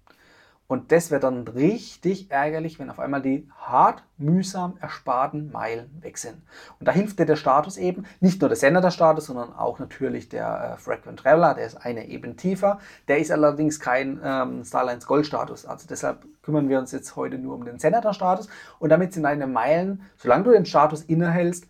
Und 0.72 0.94
das 0.94 1.12
wird 1.12 1.24
dann 1.24 1.50
richtig 1.50 2.32
ärgerlich, 2.32 2.80
wenn 2.80 2.90
auf 2.90 3.02
einmal 3.02 3.22
die 3.22 3.46
hart 3.58 4.06
mühsam 4.18 4.78
ersparten 4.80 5.52
Meilen 5.52 6.02
weg 6.02 6.18
sind. 6.18 6.38
Und 6.80 6.88
da 6.88 6.94
hilft 6.94 7.20
dir 7.20 7.26
der 7.26 7.36
Status 7.36 7.76
eben, 7.76 8.06
nicht 8.22 8.40
nur 8.40 8.48
der 8.48 8.56
Senator-Status, 8.56 9.26
sondern 9.26 9.54
auch 9.54 9.80
natürlich 9.80 10.30
der 10.30 10.76
äh, 10.78 10.82
Frequent 10.82 11.20
Traveler, 11.20 11.56
der 11.56 11.66
ist 11.66 11.76
eine 11.76 12.08
eben 12.08 12.38
tiefer. 12.38 12.80
Der 13.10 13.18
ist 13.18 13.32
allerdings 13.32 13.82
kein 13.82 14.22
ähm, 14.24 14.64
Starlines 14.64 15.06
Gold-Status. 15.08 15.66
Also 15.66 15.88
deshalb 15.90 16.26
kümmern 16.42 16.70
wir 16.70 16.80
uns 16.80 16.94
jetzt 16.94 17.18
heute 17.18 17.38
nur 17.38 17.56
um 17.56 17.66
den 17.66 17.78
Senator-Status. 17.78 18.48
Und 18.80 18.92
damit 18.92 19.12
sind 19.12 19.24
deine 19.24 19.48
Meilen, 19.48 20.04
solange 20.16 20.46
du 20.46 20.52
den 20.52 20.66
Status 20.66 21.02
innehältst, 21.02 21.68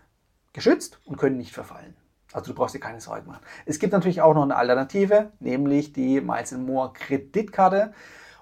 geschützt 0.53 0.99
und 1.05 1.17
können 1.17 1.37
nicht 1.37 1.55
verfallen. 1.55 1.95
Also 2.33 2.51
du 2.51 2.55
brauchst 2.55 2.75
dir 2.75 2.79
keine 2.79 3.01
Sorgen 3.01 3.25
machen. 3.25 3.41
Es 3.65 3.79
gibt 3.79 3.93
natürlich 3.93 4.21
auch 4.21 4.35
noch 4.35 4.43
eine 4.43 4.57
Alternative, 4.57 5.31
nämlich 5.39 5.91
die 5.91 6.21
Miles 6.21 6.51
More 6.51 6.93
Kreditkarte. 6.93 7.93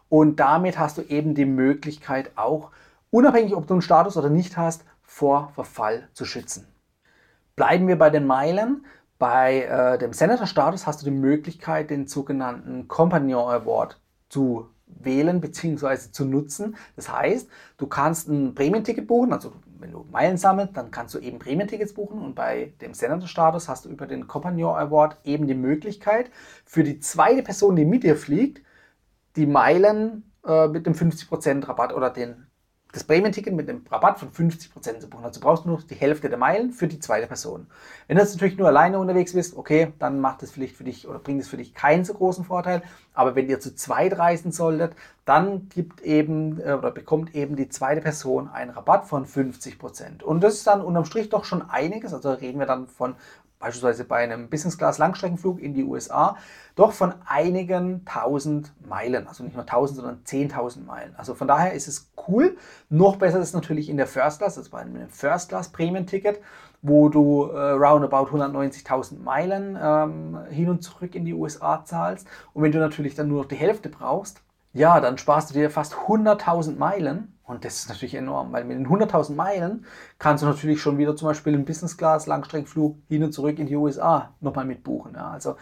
Und 0.09 0.39
damit 0.39 0.77
hast 0.77 0.97
du 0.97 1.01
eben 1.03 1.35
die 1.35 1.45
Möglichkeit 1.45 2.31
auch, 2.35 2.71
unabhängig 3.11 3.55
ob 3.55 3.67
du 3.67 3.75
einen 3.75 3.81
Status 3.81 4.17
oder 4.17 4.29
nicht 4.29 4.57
hast, 4.57 4.83
vor 5.03 5.51
Verfall 5.55 6.07
zu 6.13 6.25
schützen. 6.25 6.67
Bleiben 7.55 7.87
wir 7.87 7.97
bei 7.97 8.09
den 8.09 8.25
Meilen. 8.25 8.85
Bei 9.17 9.63
äh, 9.63 9.97
dem 9.97 10.13
Senator-Status 10.13 10.87
hast 10.87 11.01
du 11.01 11.05
die 11.05 11.11
Möglichkeit, 11.11 11.89
den 11.89 12.07
sogenannten 12.07 12.87
Companion 12.87 13.51
Award 13.51 13.99
zu 14.29 14.69
wählen 14.87 15.41
bzw. 15.41 16.11
zu 16.11 16.25
nutzen. 16.25 16.75
Das 16.95 17.11
heißt, 17.11 17.49
du 17.77 17.87
kannst 17.87 18.27
ein 18.27 18.55
Prämienticket 18.55 19.07
buchen, 19.07 19.33
also 19.33 19.53
wenn 19.79 19.91
du 19.91 20.05
Meilen 20.11 20.37
sammelst, 20.37 20.75
dann 20.75 20.91
kannst 20.91 21.15
du 21.15 21.19
eben 21.19 21.39
Prämientickets 21.39 21.93
buchen 21.93 22.21
und 22.21 22.35
bei 22.35 22.73
dem 22.81 22.93
Senator-Status 22.93 23.69
hast 23.69 23.85
du 23.85 23.89
über 23.89 24.07
den 24.07 24.27
Companion 24.27 24.75
Award 24.75 25.17
eben 25.23 25.47
die 25.47 25.53
Möglichkeit, 25.53 26.31
für 26.65 26.83
die 26.83 26.99
zweite 26.99 27.43
Person, 27.43 27.75
die 27.75 27.85
mit 27.85 28.03
dir 28.03 28.15
fliegt, 28.15 28.61
die 29.35 29.45
Meilen 29.45 30.31
äh, 30.45 30.67
mit 30.67 30.85
dem 30.85 30.93
50% 30.93 31.67
Rabatt 31.67 31.93
oder 31.93 32.09
den 32.09 32.49
das 32.91 33.03
Prämienticket 33.03 33.53
mit 33.53 33.69
einem 33.69 33.85
Rabatt 33.89 34.19
von 34.19 34.31
50% 34.31 34.99
zu 34.99 35.09
buchen. 35.09 35.23
Also 35.23 35.39
brauchst 35.39 35.65
du 35.65 35.69
nur 35.69 35.79
die 35.87 35.95
Hälfte 35.95 36.27
der 36.27 36.39
Meilen 36.39 36.71
für 36.71 36.87
die 36.87 36.99
zweite 36.99 37.27
Person. 37.27 37.67
Wenn 38.07 38.17
du 38.17 38.23
jetzt 38.23 38.33
natürlich 38.33 38.57
nur 38.57 38.67
alleine 38.67 38.97
unterwegs 38.97 39.33
bist, 39.33 39.55
okay, 39.55 39.93
dann 39.99 40.19
macht 40.19 40.41
es 40.41 40.51
vielleicht 40.51 40.75
für 40.75 40.83
dich 40.83 41.07
oder 41.07 41.19
bringt 41.19 41.41
es 41.41 41.47
für 41.47 41.57
dich 41.57 41.75
keinen 41.75 42.03
so 42.03 42.15
großen 42.15 42.45
Vorteil. 42.45 42.81
Aber 43.13 43.35
wenn 43.35 43.47
ihr 43.47 43.59
zu 43.59 43.75
zweit 43.75 44.17
reisen 44.17 44.51
solltet, 44.51 44.93
dann 45.25 45.69
gibt 45.69 46.01
eben 46.01 46.59
äh, 46.61 46.73
oder 46.73 46.89
bekommt 46.89 47.35
eben 47.35 47.55
die 47.55 47.69
zweite 47.69 48.01
Person 48.01 48.47
einen 48.47 48.71
Rabatt 48.71 49.05
von 49.05 49.27
50%. 49.27 50.23
Und 50.23 50.41
das 50.43 50.55
ist 50.55 50.65
dann 50.65 50.81
unterm 50.81 51.05
Strich 51.05 51.29
doch 51.29 51.45
schon 51.45 51.69
einiges. 51.69 52.11
Also 52.11 52.31
reden 52.31 52.57
wir 52.57 52.65
dann 52.65 52.87
von 52.87 53.15
beispielsweise 53.59 54.05
bei 54.05 54.23
einem 54.23 54.49
Business 54.49 54.77
Class 54.77 54.97
Langstreckenflug 54.97 55.59
in 55.59 55.73
die 55.73 55.83
USA, 55.83 56.37
doch 56.75 56.93
von 56.93 57.13
einigen 57.25 58.05
tausend 58.05 58.71
Meilen. 58.87 59.27
Also 59.27 59.43
nicht 59.43 59.55
nur 59.55 59.65
tausend, 59.65 59.97
sondern 59.97 60.21
zehntausend 60.23 60.87
Meilen. 60.87 61.13
Also 61.17 61.35
von 61.35 61.47
daher 61.47 61.73
ist 61.73 61.89
es 61.89 62.09
cool. 62.27 62.57
Noch 62.89 63.17
besser 63.17 63.39
ist 63.39 63.49
es 63.49 63.53
natürlich 63.53 63.89
in 63.89 63.97
der 63.97 64.07
First 64.07 64.39
Class, 64.39 64.57
also 64.57 64.71
bei 64.71 64.79
einem 64.79 65.09
First 65.09 65.49
Class 65.49 65.69
Premium 65.69 66.05
Ticket, 66.05 66.39
wo 66.81 67.09
du 67.09 67.47
äh, 67.47 67.71
roundabout 67.71 68.33
190.000 68.33 69.19
Meilen 69.21 69.77
ähm, 69.81 70.39
hin 70.49 70.69
und 70.69 70.81
zurück 70.81 71.13
in 71.13 71.25
die 71.25 71.33
USA 71.33 71.83
zahlst. 71.83 72.27
Und 72.53 72.63
wenn 72.63 72.71
du 72.71 72.79
natürlich 72.79 73.15
dann 73.15 73.27
nur 73.27 73.41
noch 73.41 73.49
die 73.49 73.55
Hälfte 73.55 73.89
brauchst, 73.89 74.41
ja, 74.73 74.99
dann 74.99 75.17
sparst 75.17 75.49
du 75.49 75.53
dir 75.53 75.69
fast 75.69 75.93
100.000 75.93 76.77
Meilen. 76.77 77.35
Und 77.43 77.65
das 77.65 77.77
ist 77.77 77.89
natürlich 77.89 78.13
enorm, 78.13 78.51
weil 78.51 78.63
mit 78.63 78.77
den 78.77 78.87
100.000 78.87 79.33
Meilen 79.33 79.85
kannst 80.19 80.43
du 80.43 80.47
natürlich 80.47 80.81
schon 80.81 80.99
wieder 80.99 81.15
zum 81.15 81.27
Beispiel 81.27 81.53
einen 81.53 81.65
Business 81.65 81.97
Class 81.97 82.27
Langstreckenflug 82.27 82.97
hin 83.07 83.23
und 83.23 83.31
zurück 83.31 83.57
in 83.57 83.65
die 83.65 83.75
USA 83.75 84.35
nochmal 84.39 84.65
mitbuchen. 84.65 85.15
Ja. 85.15 85.31
Also 85.31 85.55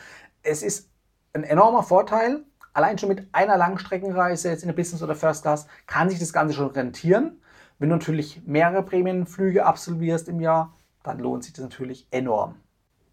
es 0.43 0.63
ist 0.63 0.89
ein 1.31 1.43
enormer 1.43 1.83
Vorteil. 1.83 2.43
Allein 2.73 2.97
schon 2.97 3.09
mit 3.09 3.27
einer 3.31 3.57
Langstreckenreise 3.57 4.49
jetzt 4.49 4.63
in 4.63 4.67
der 4.67 4.75
Business 4.75 5.01
oder 5.01 5.15
First 5.15 5.43
Class 5.43 5.67
kann 5.85 6.09
sich 6.09 6.19
das 6.19 6.33
Ganze 6.33 6.53
schon 6.53 6.67
rentieren. 6.71 7.41
Wenn 7.79 7.89
du 7.89 7.95
natürlich 7.95 8.41
mehrere 8.45 8.83
Prämienflüge 8.83 9.65
absolvierst 9.65 10.27
im 10.27 10.41
Jahr, 10.41 10.75
dann 11.03 11.19
lohnt 11.19 11.45
sich 11.45 11.53
das 11.53 11.63
natürlich 11.63 12.07
enorm. 12.11 12.55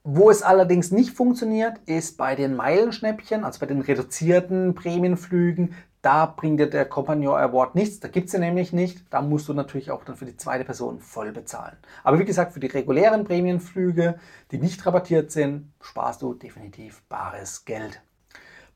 Wo 0.06 0.28
es 0.28 0.42
allerdings 0.42 0.90
nicht 0.90 1.16
funktioniert, 1.16 1.78
ist 1.86 2.18
bei 2.18 2.34
den 2.34 2.54
Meilenschnäppchen, 2.54 3.42
also 3.42 3.58
bei 3.58 3.64
den 3.64 3.80
reduzierten 3.80 4.74
Prämienflügen. 4.74 5.74
Da 6.02 6.26
bringt 6.26 6.60
dir 6.60 6.68
der 6.68 6.84
Compagnon 6.84 7.38
Award 7.38 7.74
nichts. 7.74 8.00
Da 8.00 8.08
gibt 8.08 8.26
es 8.26 8.32
sie 8.32 8.38
nämlich 8.38 8.74
nicht. 8.74 9.02
Da 9.08 9.22
musst 9.22 9.48
du 9.48 9.54
natürlich 9.54 9.90
auch 9.90 10.04
dann 10.04 10.16
für 10.16 10.26
die 10.26 10.36
zweite 10.36 10.66
Person 10.66 11.00
voll 11.00 11.32
bezahlen. 11.32 11.78
Aber 12.02 12.18
wie 12.18 12.26
gesagt, 12.26 12.52
für 12.52 12.60
die 12.60 12.66
regulären 12.66 13.24
Prämienflüge, 13.24 14.18
die 14.50 14.58
nicht 14.58 14.84
rabattiert 14.84 15.32
sind, 15.32 15.72
sparst 15.80 16.20
du 16.20 16.34
definitiv 16.34 17.02
bares 17.08 17.64
Geld. 17.64 18.02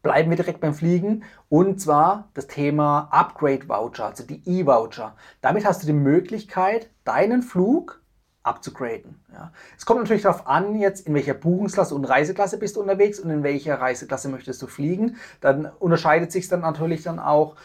Bleiben 0.03 0.31
wir 0.31 0.37
direkt 0.39 0.61
beim 0.61 0.73
Fliegen 0.73 1.25
und 1.51 1.79
zwar 1.79 2.31
das 2.33 2.47
Thema 2.47 3.09
Upgrade 3.11 3.69
Voucher, 3.69 4.07
also 4.07 4.25
die 4.25 4.41
E-Voucher. 4.47 5.15
Damit 5.43 5.67
hast 5.67 5.83
du 5.83 5.87
die 5.87 5.93
Möglichkeit, 5.93 6.89
deinen 7.05 7.43
Flug 7.43 8.01
abzugraden. 8.49 9.21
Ja. 9.33 9.53
Es 9.77 9.87
kommt 9.87 10.01
natürlich 10.01 10.23
darauf 10.23 10.47
an, 10.47 10.75
jetzt 10.79 11.07
in 11.07 11.15
welcher 11.15 11.35
Buchungsklasse 11.35 11.95
und 11.95 12.05
Reiseklasse 12.05 12.59
bist 12.59 12.77
du 12.77 12.81
unterwegs 12.81 13.21
und 13.21 13.31
in 13.31 13.43
welcher 13.43 13.81
Reiseklasse 13.81 14.29
möchtest 14.29 14.63
du 14.63 14.67
fliegen. 14.67 15.17
Dann 15.41 15.67
unterscheidet 15.79 16.33
sich 16.33 16.49
dann 16.49 16.61
natürlich 16.61 17.03
dann 17.03 17.19
auch, 17.19 17.57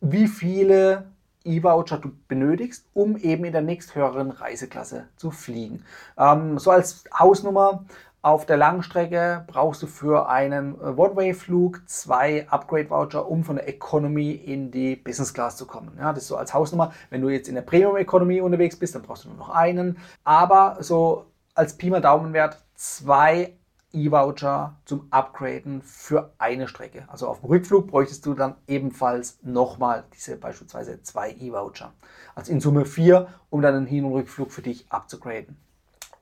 wie 0.00 0.26
viele 0.26 1.12
E-Voucher 1.44 1.98
du 1.98 2.10
benötigst, 2.28 2.86
um 2.92 3.16
eben 3.16 3.44
in 3.44 3.52
der 3.52 3.62
nächsthöheren 3.62 4.30
Reiseklasse 4.30 5.08
zu 5.16 5.30
fliegen. 5.30 5.84
Ähm, 6.18 6.58
so 6.58 6.70
als 6.70 7.04
Hausnummer 7.16 7.84
auf 8.22 8.46
der 8.46 8.56
Langstrecke 8.56 9.44
brauchst 9.48 9.82
du 9.82 9.88
für 9.88 10.28
einen 10.28 10.80
äh, 10.80 10.84
One-Way-Flug 10.84 11.82
zwei 11.86 12.48
Upgrade-Voucher, 12.48 13.28
um 13.28 13.42
von 13.42 13.56
der 13.56 13.68
Economy 13.68 14.30
in 14.30 14.70
die 14.70 14.94
Business 14.94 15.34
Class 15.34 15.56
zu 15.56 15.66
kommen. 15.66 15.96
Ja, 15.98 16.12
das 16.12 16.22
ist 16.22 16.28
so 16.28 16.36
als 16.36 16.54
Hausnummer. 16.54 16.92
Wenn 17.10 17.20
du 17.20 17.28
jetzt 17.28 17.48
in 17.48 17.56
der 17.56 17.62
Premium 17.62 17.96
Economy 17.96 18.40
unterwegs 18.40 18.78
bist, 18.78 18.94
dann 18.94 19.02
brauchst 19.02 19.24
du 19.24 19.28
nur 19.28 19.38
noch 19.38 19.50
einen. 19.50 19.98
Aber 20.22 20.76
so 20.80 21.26
als 21.54 21.76
Pi 21.76 21.90
mal 21.90 22.00
Daumenwert 22.00 22.62
zwei 22.76 23.54
E-Voucher 23.92 24.76
zum 24.84 25.08
Upgraden 25.10 25.82
für 25.82 26.32
eine 26.38 26.68
Strecke. 26.68 27.04
Also 27.08 27.26
auf 27.26 27.40
dem 27.40 27.48
Rückflug 27.48 27.88
bräuchtest 27.88 28.24
du 28.24 28.34
dann 28.34 28.54
ebenfalls 28.68 29.38
nochmal 29.42 30.04
diese 30.14 30.36
beispielsweise 30.36 31.02
zwei 31.02 31.32
E-Voucher. 31.32 31.92
Also 32.36 32.52
in 32.52 32.60
Summe 32.60 32.84
vier, 32.84 33.28
um 33.50 33.62
dann 33.62 33.74
einen 33.74 33.86
Hin- 33.86 34.04
und 34.04 34.12
Rückflug 34.12 34.52
für 34.52 34.62
dich 34.62 34.86
abzugraden. 34.90 35.56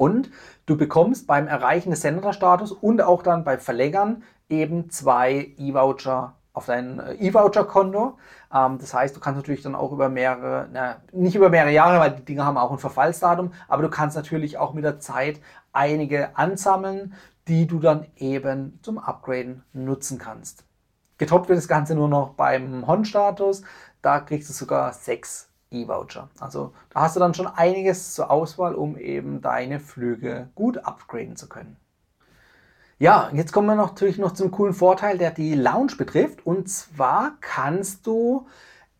Und 0.00 0.30
du 0.64 0.78
bekommst 0.78 1.26
beim 1.26 1.46
Erreichen 1.46 1.90
des 1.90 2.00
Senator-Status 2.00 2.72
und 2.72 3.02
auch 3.02 3.22
dann 3.22 3.44
bei 3.44 3.58
Verlängern 3.58 4.22
eben 4.48 4.88
zwei 4.88 5.52
E-Voucher 5.58 6.36
auf 6.54 6.64
dein 6.64 6.98
äh, 6.98 7.12
E-Voucher-Konto. 7.16 8.16
Ähm, 8.50 8.78
das 8.78 8.94
heißt, 8.94 9.14
du 9.14 9.20
kannst 9.20 9.36
natürlich 9.36 9.60
dann 9.60 9.74
auch 9.74 9.92
über 9.92 10.08
mehrere, 10.08 10.68
na, 10.72 11.02
nicht 11.12 11.36
über 11.36 11.50
mehrere 11.50 11.72
Jahre, 11.72 12.00
weil 12.00 12.12
die 12.12 12.24
Dinge 12.24 12.46
haben 12.46 12.56
auch 12.56 12.72
ein 12.72 12.78
Verfallsdatum, 12.78 13.52
aber 13.68 13.82
du 13.82 13.90
kannst 13.90 14.16
natürlich 14.16 14.56
auch 14.56 14.72
mit 14.72 14.84
der 14.84 15.00
Zeit 15.00 15.38
einige 15.74 16.34
ansammeln, 16.34 17.12
die 17.46 17.66
du 17.66 17.78
dann 17.78 18.06
eben 18.16 18.78
zum 18.80 18.98
Upgraden 18.98 19.64
nutzen 19.74 20.16
kannst. 20.16 20.64
Getoppt 21.18 21.50
wird 21.50 21.58
das 21.58 21.68
Ganze 21.68 21.94
nur 21.94 22.08
noch 22.08 22.30
beim 22.30 22.86
Hon-Status. 22.86 23.64
Da 24.00 24.20
kriegst 24.20 24.48
du 24.48 24.54
sogar 24.54 24.94
sechs 24.94 25.49
E-Voucher. 25.70 26.28
Also 26.38 26.72
da 26.90 27.02
hast 27.02 27.16
du 27.16 27.20
dann 27.20 27.34
schon 27.34 27.46
einiges 27.46 28.14
zur 28.14 28.30
Auswahl, 28.30 28.74
um 28.74 28.96
eben 28.96 29.40
deine 29.40 29.80
Flüge 29.80 30.50
gut 30.54 30.78
upgraden 30.78 31.36
zu 31.36 31.48
können. 31.48 31.76
Ja, 32.98 33.30
jetzt 33.32 33.52
kommen 33.52 33.66
wir 33.66 33.76
natürlich 33.76 34.18
noch 34.18 34.32
zum 34.32 34.50
coolen 34.50 34.74
Vorteil, 34.74 35.16
der 35.16 35.30
die 35.30 35.54
Lounge 35.54 35.96
betrifft. 35.96 36.44
Und 36.44 36.68
zwar 36.68 37.32
kannst 37.40 38.06
du 38.06 38.46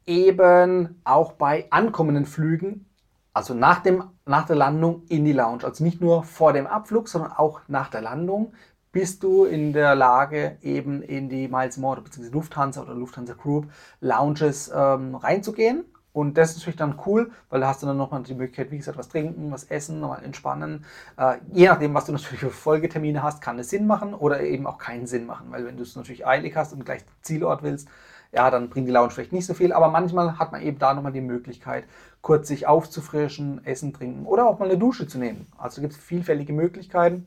eben 0.06 1.00
auch 1.04 1.32
bei 1.32 1.66
ankommenden 1.70 2.24
Flügen, 2.24 2.86
also 3.34 3.52
nach, 3.54 3.80
dem, 3.80 4.04
nach 4.24 4.46
der 4.46 4.56
Landung 4.56 5.02
in 5.08 5.24
die 5.24 5.32
Lounge, 5.32 5.64
also 5.64 5.84
nicht 5.84 6.00
nur 6.00 6.24
vor 6.24 6.52
dem 6.52 6.66
Abflug, 6.66 7.08
sondern 7.08 7.32
auch 7.32 7.60
nach 7.68 7.90
der 7.90 8.00
Landung, 8.00 8.52
bist 8.90 9.22
du 9.22 9.44
in 9.44 9.72
der 9.72 9.94
Lage, 9.94 10.56
eben 10.62 11.02
in 11.02 11.28
die 11.28 11.46
Miles 11.46 11.76
More 11.76 12.00
bzw. 12.00 12.28
Lufthansa 12.30 12.82
oder 12.82 12.94
Lufthansa 12.94 13.34
Group 13.34 13.70
Lounges 14.00 14.72
ähm, 14.74 15.14
reinzugehen 15.14 15.84
und 16.12 16.36
das 16.36 16.50
ist 16.50 16.58
natürlich 16.58 16.76
dann 16.76 16.98
cool, 17.06 17.30
weil 17.50 17.60
da 17.60 17.68
hast 17.68 17.82
du 17.82 17.86
dann 17.86 17.96
nochmal 17.96 18.22
die 18.22 18.34
Möglichkeit, 18.34 18.70
wie 18.70 18.78
gesagt, 18.78 18.98
was 18.98 19.08
trinken, 19.08 19.52
was 19.52 19.64
essen, 19.64 20.00
nochmal 20.00 20.24
entspannen. 20.24 20.84
Äh, 21.16 21.36
je 21.52 21.68
nachdem, 21.68 21.94
was 21.94 22.06
du 22.06 22.12
natürlich 22.12 22.40
für 22.40 22.50
Folgetermine 22.50 23.22
hast, 23.22 23.40
kann 23.40 23.58
es 23.58 23.70
Sinn 23.70 23.86
machen 23.86 24.14
oder 24.14 24.40
eben 24.40 24.66
auch 24.66 24.78
keinen 24.78 25.06
Sinn 25.06 25.26
machen. 25.26 25.46
Weil 25.50 25.64
wenn 25.66 25.76
du 25.76 25.84
es 25.84 25.94
natürlich 25.94 26.26
eilig 26.26 26.56
hast 26.56 26.72
und 26.72 26.84
gleich 26.84 27.04
Zielort 27.22 27.62
willst, 27.62 27.88
ja, 28.32 28.50
dann 28.50 28.70
bringt 28.70 28.88
die 28.88 28.92
Lounge 28.92 29.10
vielleicht 29.10 29.32
nicht 29.32 29.46
so 29.46 29.54
viel. 29.54 29.72
Aber 29.72 29.88
manchmal 29.88 30.38
hat 30.38 30.50
man 30.50 30.62
eben 30.62 30.78
da 30.78 30.94
nochmal 30.94 31.12
die 31.12 31.20
Möglichkeit, 31.20 31.84
kurz 32.22 32.48
sich 32.48 32.66
aufzufrischen, 32.66 33.64
essen, 33.64 33.92
trinken 33.92 34.26
oder 34.26 34.46
auch 34.46 34.58
mal 34.58 34.68
eine 34.68 34.78
Dusche 34.78 35.06
zu 35.06 35.18
nehmen. 35.18 35.46
Also 35.58 35.80
gibt 35.80 35.92
es 35.92 35.98
vielfältige 35.98 36.52
Möglichkeiten, 36.52 37.26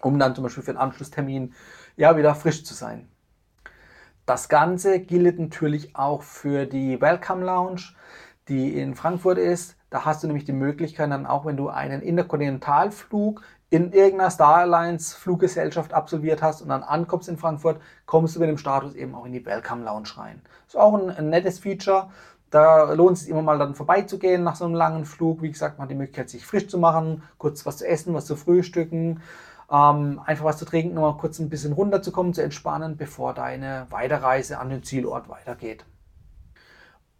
um 0.00 0.18
dann 0.18 0.34
zum 0.34 0.44
Beispiel 0.44 0.62
für 0.62 0.70
einen 0.70 0.78
Anschlusstermin 0.78 1.54
ja 1.96 2.16
wieder 2.16 2.34
frisch 2.34 2.64
zu 2.64 2.74
sein. 2.74 3.08
Das 4.24 4.48
Ganze 4.48 5.00
gilt 5.00 5.40
natürlich 5.40 5.96
auch 5.96 6.22
für 6.22 6.66
die 6.66 7.00
Welcome 7.00 7.44
Lounge, 7.44 7.82
die 8.48 8.78
in 8.78 8.94
Frankfurt 8.94 9.36
ist. 9.36 9.76
Da 9.90 10.04
hast 10.04 10.22
du 10.22 10.28
nämlich 10.28 10.44
die 10.44 10.52
Möglichkeit, 10.52 11.10
dann 11.10 11.26
auch 11.26 11.44
wenn 11.44 11.56
du 11.56 11.68
einen 11.68 12.02
Interkontinentalflug 12.02 13.42
in 13.70 13.92
irgendeiner 13.92 14.30
Star 14.30 14.58
Alliance 14.58 15.16
Fluggesellschaft 15.16 15.92
absolviert 15.92 16.40
hast 16.40 16.62
und 16.62 16.68
dann 16.68 16.84
ankommst 16.84 17.28
in 17.28 17.36
Frankfurt, 17.36 17.80
kommst 18.06 18.36
du 18.36 18.40
mit 18.40 18.48
dem 18.48 18.58
Status 18.58 18.94
eben 18.94 19.14
auch 19.16 19.24
in 19.24 19.32
die 19.32 19.44
Welcome 19.44 19.84
Lounge 19.84 20.10
rein. 20.16 20.40
Ist 20.68 20.76
auch 20.76 20.94
ein, 20.94 21.10
ein 21.10 21.28
nettes 21.28 21.58
Feature. 21.58 22.10
Da 22.50 22.92
lohnt 22.92 23.16
es 23.16 23.22
sich 23.22 23.30
immer 23.30 23.42
mal 23.42 23.58
dann 23.58 23.74
vorbeizugehen 23.74 24.44
nach 24.44 24.54
so 24.54 24.66
einem 24.66 24.74
langen 24.74 25.04
Flug. 25.04 25.42
Wie 25.42 25.50
gesagt, 25.50 25.78
man 25.78 25.86
hat 25.86 25.90
die 25.90 25.96
Möglichkeit, 25.96 26.30
sich 26.30 26.46
frisch 26.46 26.68
zu 26.68 26.78
machen, 26.78 27.24
kurz 27.38 27.66
was 27.66 27.78
zu 27.78 27.88
essen, 27.88 28.14
was 28.14 28.26
zu 28.26 28.36
frühstücken 28.36 29.20
ähm, 29.72 30.20
einfach 30.24 30.44
was 30.44 30.58
zu 30.58 30.66
trinken, 30.66 30.94
nochmal 30.94 31.16
kurz 31.16 31.38
ein 31.38 31.48
bisschen 31.48 31.72
runterzukommen, 31.72 32.34
zu 32.34 32.42
entspannen, 32.42 32.96
bevor 32.96 33.32
deine 33.32 33.86
Weiterreise 33.90 34.58
an 34.58 34.68
den 34.68 34.82
Zielort 34.82 35.28
weitergeht. 35.28 35.84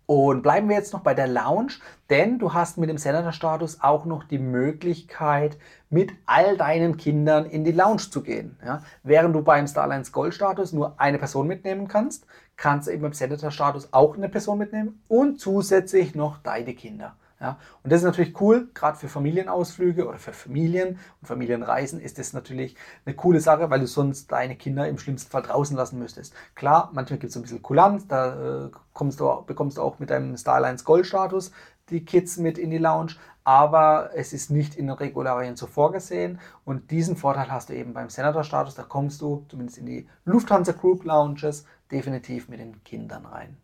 Und 0.05 0.43
bleiben 0.43 0.69
wir 0.69 0.77
jetzt 0.77 0.93
noch 0.93 1.01
bei 1.01 1.15
der 1.15 1.29
Lounge, 1.29 1.75
denn 2.11 2.39
du 2.39 2.53
hast 2.53 2.77
mit 2.77 2.91
dem 2.91 2.99
Senator-Status 2.99 3.79
auch 3.81 4.05
noch 4.05 4.25
die 4.25 4.39
Möglichkeit, 4.39 5.57
mit 5.89 6.13
all 6.27 6.59
deinen 6.59 6.99
Kindern 6.99 7.47
in 7.47 7.65
die 7.65 7.73
Lounge 7.73 8.11
zu 8.11 8.23
gehen. 8.23 8.59
Ja? 8.63 8.83
Während 9.03 9.35
du 9.35 9.43
beim 9.43 9.67
Starlines 9.67 10.13
Gold-Status 10.13 10.73
nur 10.73 11.01
eine 11.01 11.19
Person 11.19 11.47
mitnehmen 11.47 11.89
kannst, 11.89 12.27
kannst 12.57 12.89
du 12.89 12.93
eben 12.93 13.03
beim 13.03 13.15
Senator-Status 13.15 13.93
auch 13.93 14.17
eine 14.17 14.29
Person 14.29 14.59
mitnehmen 14.59 15.03
und 15.09 15.41
zusätzlich 15.41 16.15
noch 16.15 16.39
deine 16.39 16.75
Kinder. 16.75 17.17
Ja, 17.43 17.59
und 17.83 17.93
das 17.93 18.03
ist 18.03 18.05
natürlich 18.05 18.41
cool, 18.41 18.71
gerade 18.73 18.97
für 18.97 19.09
Familienausflüge 19.09 20.07
oder 20.07 20.19
für 20.19 20.33
Familien. 20.33 21.01
Und 21.21 21.27
Familienreisen 21.27 22.01
ist 22.01 22.21
das 22.21 22.33
natürlich 22.33 22.77
eine 23.05 23.17
coole 23.17 23.41
Sache, 23.41 23.69
weil 23.69 23.81
du 23.81 23.89
sonst 23.89 24.31
deine 24.31 24.55
Kinder 24.55 24.87
im 24.87 24.97
schlimmsten 24.97 25.29
Fall 25.29 25.43
draußen 25.43 25.77
lassen 25.77 25.99
müsstest. 25.99 26.35
Klar, 26.55 26.91
manchmal 26.93 27.19
gibt 27.19 27.31
es 27.31 27.37
ein 27.37 27.43
bisschen 27.43 27.61
Kulanz, 27.61 28.07
da 28.07 28.67
äh, 28.67 28.71
kommst 28.93 29.19
du, 29.19 29.43
bekommst 29.45 29.77
du 29.77 29.83
auch 29.83 29.99
mit 29.99 30.11
deinem 30.11 30.37
Starlines 30.37 30.85
Gold-Status 30.85 31.51
die 31.91 32.05
Kids 32.05 32.37
mit 32.37 32.59
in 32.59 32.71
die 32.71 32.79
Lounge, 32.79 33.17
aber 33.43 34.11
es 34.15 34.33
ist 34.33 34.51
nicht 34.51 34.77
in 34.77 34.87
den 34.87 34.97
Regularien 34.97 35.57
so 35.57 35.67
vorgesehen. 35.67 36.39
Und 36.65 36.93
diesen 36.93 37.17
Vorteil 37.17 37.51
hast 37.51 37.71
du 37.71 37.75
eben 37.75 37.93
beim 37.93 38.09
Senator-Status, 38.09 38.77
da 38.77 38.85
kommst 38.85 39.21
du 39.21 39.45
zumindest 39.49 39.79
in 39.79 39.87
die 39.87 40.09
Lufthansa 40.25 40.73
Group 40.73 41.05
Lounges 41.05 41.67
definitiv 41.91 42.49
mit 42.49 42.61
den 42.61 42.85
Kindern 42.85 43.27
rein. 43.27 43.57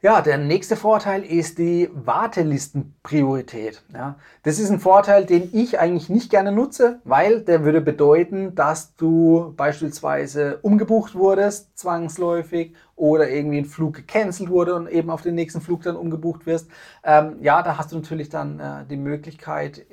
Ja, 0.00 0.22
der 0.22 0.38
nächste 0.38 0.76
Vorteil 0.76 1.24
ist 1.24 1.58
die 1.58 1.90
Wartelistenpriorität. 1.92 3.82
Ja, 3.92 4.14
das 4.44 4.60
ist 4.60 4.70
ein 4.70 4.78
Vorteil, 4.78 5.26
den 5.26 5.50
ich 5.52 5.80
eigentlich 5.80 6.08
nicht 6.08 6.30
gerne 6.30 6.52
nutze, 6.52 7.00
weil 7.02 7.40
der 7.40 7.64
würde 7.64 7.80
bedeuten, 7.80 8.54
dass 8.54 8.94
du 8.94 9.54
beispielsweise 9.56 10.60
umgebucht 10.62 11.16
wurdest, 11.16 11.76
zwangsläufig, 11.76 12.76
oder 12.94 13.28
irgendwie 13.28 13.58
ein 13.58 13.64
Flug 13.64 13.94
gecancelt 13.94 14.50
wurde 14.50 14.76
und 14.76 14.88
eben 14.88 15.10
auf 15.10 15.22
den 15.22 15.34
nächsten 15.34 15.60
Flug 15.60 15.82
dann 15.82 15.96
umgebucht 15.96 16.46
wirst. 16.46 16.68
Ähm, 17.02 17.36
ja, 17.40 17.62
da 17.62 17.76
hast 17.76 17.90
du 17.90 17.96
natürlich 17.96 18.28
dann 18.28 18.60
äh, 18.60 18.84
die 18.88 18.96
Möglichkeit, 18.96 19.84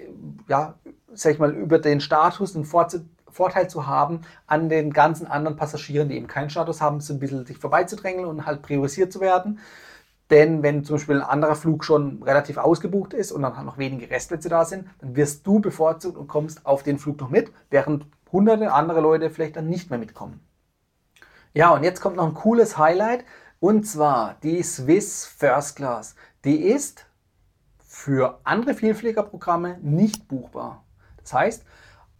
ja, 0.47 0.75
sag 1.13 1.33
ich 1.33 1.39
mal, 1.39 1.51
über 1.51 1.79
den 1.79 2.00
Status 2.00 2.55
einen 2.55 2.65
Vorteil 2.65 3.05
Vorteil 3.35 3.69
zu 3.69 3.85
haben 3.85 4.21
an 4.47 4.69
den 4.69 4.93
ganzen 4.93 5.27
anderen 5.27 5.57
Passagieren, 5.57 6.07
die 6.07 6.15
eben 6.15 6.27
keinen 6.27 6.50
Status 6.50 6.79
haben, 6.79 7.01
so 7.01 7.13
ein 7.13 7.19
bisschen 7.19 7.45
sich 7.45 7.57
vorbeizudrängeln 7.57 8.25
und 8.25 8.45
halt 8.45 8.62
priorisiert 8.62 9.12
zu 9.12 9.19
werden. 9.19 9.59
Denn 10.29 10.63
wenn 10.63 10.84
zum 10.84 10.96
Beispiel 10.96 11.17
ein 11.17 11.27
anderer 11.27 11.55
Flug 11.55 11.84
schon 11.84 12.24
relativ 12.24 12.58
ausgebucht 12.58 13.13
ist 13.13 13.32
und 13.32 13.44
dann 13.44 13.65
noch 13.65 13.77
wenige 13.77 14.10
Restplätze 14.10 14.50
da 14.50 14.65
sind, 14.65 14.88
dann 15.00 15.15
wirst 15.15 15.46
du 15.46 15.60
bevorzugt 15.60 16.17
und 16.17 16.27
kommst 16.27 16.65
auf 16.65 16.82
den 16.82 16.98
Flug 16.98 17.20
noch 17.20 17.29
mit, 17.29 17.51
während 17.70 18.08
hunderte 18.32 18.74
andere 18.74 19.01
Leute 19.01 19.29
vielleicht 19.29 19.55
dann 19.55 19.67
nicht 19.67 19.89
mehr 19.89 20.00
mitkommen. 20.00 20.39
Ja, 21.53 21.70
und 21.70 21.84
jetzt 21.84 22.01
kommt 22.01 22.17
noch 22.17 22.25
ein 22.25 22.34
cooles 22.34 22.77
Highlight 22.77 23.24
und 23.60 23.86
zwar 23.88 24.36
die 24.44 24.62
Swiss 24.63 25.25
First 25.25 25.77
Class. 25.77 26.15
Die 26.44 26.58
ist 26.58 27.05
für 27.79 28.39
andere 28.44 28.74
Vielfliegerprogramme 28.74 29.77
nicht 29.82 30.27
buchbar. 30.27 30.84
Das 31.17 31.34
heißt, 31.34 31.65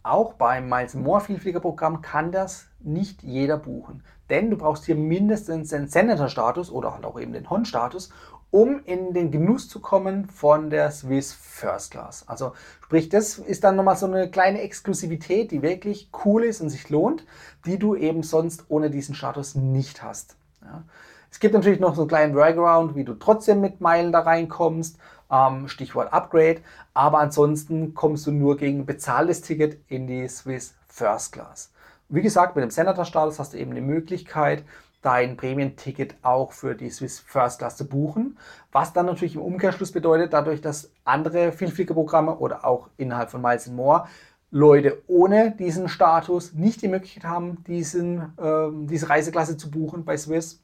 auch 0.02 0.34
beim 0.34 0.68
Miles 0.68 0.94
More 0.94 1.20
Vielfliegerprogramm 1.20 2.00
kann 2.00 2.32
das 2.32 2.68
nicht 2.80 3.22
jeder 3.22 3.58
buchen. 3.58 4.02
Denn 4.30 4.50
du 4.50 4.56
brauchst 4.56 4.86
hier 4.86 4.96
mindestens 4.96 5.70
den 5.70 5.88
Senator-Status 5.88 6.70
oder 6.70 6.94
halt 6.94 7.04
auch 7.04 7.18
eben 7.18 7.32
den 7.32 7.48
Hon-Status, 7.48 8.10
um 8.50 8.80
in 8.84 9.12
den 9.12 9.30
Genuss 9.30 9.68
zu 9.68 9.80
kommen 9.80 10.26
von 10.26 10.70
der 10.70 10.90
Swiss 10.90 11.32
First 11.32 11.90
Class. 11.90 12.28
Also 12.28 12.52
sprich, 12.82 13.08
das 13.08 13.38
ist 13.38 13.64
dann 13.64 13.76
nochmal 13.76 13.96
so 13.96 14.06
eine 14.06 14.30
kleine 14.30 14.62
Exklusivität, 14.62 15.50
die 15.50 15.62
wirklich 15.62 16.10
cool 16.24 16.44
ist 16.44 16.60
und 16.60 16.70
sich 16.70 16.88
lohnt, 16.90 17.26
die 17.64 17.78
du 17.78 17.94
eben 17.94 18.22
sonst 18.22 18.64
ohne 18.68 18.90
diesen 18.90 19.14
Status 19.14 19.54
nicht 19.54 20.02
hast. 20.02 20.36
Ja. 20.62 20.84
Es 21.30 21.40
gibt 21.40 21.54
natürlich 21.54 21.80
noch 21.80 21.94
so 21.94 22.02
einen 22.02 22.08
kleinen 22.08 22.34
Workaround, 22.34 22.94
wie 22.94 23.04
du 23.04 23.14
trotzdem 23.14 23.60
mit 23.60 23.80
Meilen 23.80 24.12
da 24.12 24.20
reinkommst 24.20 24.98
ähm, 25.30 25.68
Stichwort 25.68 26.12
Upgrade. 26.12 26.60
Aber 26.94 27.18
ansonsten 27.18 27.94
kommst 27.94 28.26
du 28.26 28.32
nur 28.32 28.56
gegen 28.56 28.86
bezahltes 28.86 29.42
Ticket 29.42 29.78
in 29.88 30.06
die 30.06 30.28
Swiss 30.28 30.74
First 30.88 31.32
Class. 31.32 31.72
Wie 32.08 32.22
gesagt, 32.22 32.54
mit 32.54 32.62
dem 32.62 32.70
Senator-Status 32.70 33.40
hast 33.40 33.52
du 33.52 33.58
eben 33.58 33.74
die 33.74 33.80
Möglichkeit, 33.80 34.64
dein 35.02 35.36
Prämienticket 35.36 36.14
auch 36.22 36.52
für 36.52 36.74
die 36.74 36.90
Swiss 36.90 37.18
First 37.18 37.58
Class 37.58 37.76
zu 37.76 37.88
buchen. 37.88 38.38
Was 38.70 38.92
dann 38.92 39.06
natürlich 39.06 39.34
im 39.34 39.42
Umkehrschluss 39.42 39.90
bedeutet, 39.90 40.32
dadurch, 40.32 40.60
dass 40.60 40.92
andere 41.04 41.50
Vielfliegerprogramme 41.50 42.36
oder 42.36 42.64
auch 42.64 42.90
innerhalb 42.96 43.30
von 43.30 43.42
Miles 43.42 43.66
More 43.68 44.06
Leute 44.52 45.02
ohne 45.08 45.50
diesen 45.50 45.88
Status 45.88 46.52
nicht 46.54 46.80
die 46.80 46.88
Möglichkeit 46.88 47.24
haben, 47.24 47.64
diesen, 47.64 48.36
äh, 48.38 48.68
diese 48.86 49.10
Reiseklasse 49.10 49.56
zu 49.56 49.70
buchen 49.70 50.04
bei 50.04 50.16
Swiss, 50.16 50.62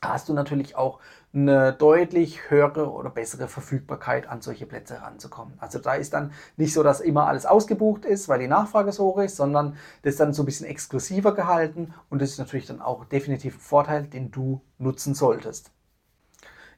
hast 0.00 0.28
du 0.28 0.32
natürlich 0.32 0.74
auch 0.76 1.00
eine 1.34 1.72
deutlich 1.72 2.50
höhere 2.50 2.90
oder 2.90 3.10
bessere 3.10 3.48
Verfügbarkeit 3.48 4.28
an 4.28 4.40
solche 4.40 4.66
Plätze 4.66 4.94
heranzukommen. 4.94 5.54
Also 5.58 5.78
da 5.78 5.94
ist 5.94 6.14
dann 6.14 6.32
nicht 6.56 6.72
so, 6.72 6.82
dass 6.82 7.00
immer 7.00 7.26
alles 7.26 7.46
ausgebucht 7.46 8.04
ist, 8.04 8.28
weil 8.28 8.38
die 8.40 8.48
Nachfrage 8.48 8.92
so 8.92 9.04
hoch 9.04 9.18
ist, 9.18 9.36
sondern 9.36 9.76
das 10.02 10.14
ist 10.14 10.20
dann 10.20 10.32
so 10.32 10.42
ein 10.42 10.46
bisschen 10.46 10.66
exklusiver 10.66 11.34
gehalten 11.34 11.94
und 12.08 12.22
das 12.22 12.30
ist 12.30 12.38
natürlich 12.38 12.66
dann 12.66 12.80
auch 12.80 13.04
definitiv 13.04 13.56
ein 13.56 13.60
Vorteil, 13.60 14.06
den 14.06 14.30
du 14.30 14.62
nutzen 14.78 15.14
solltest. 15.14 15.70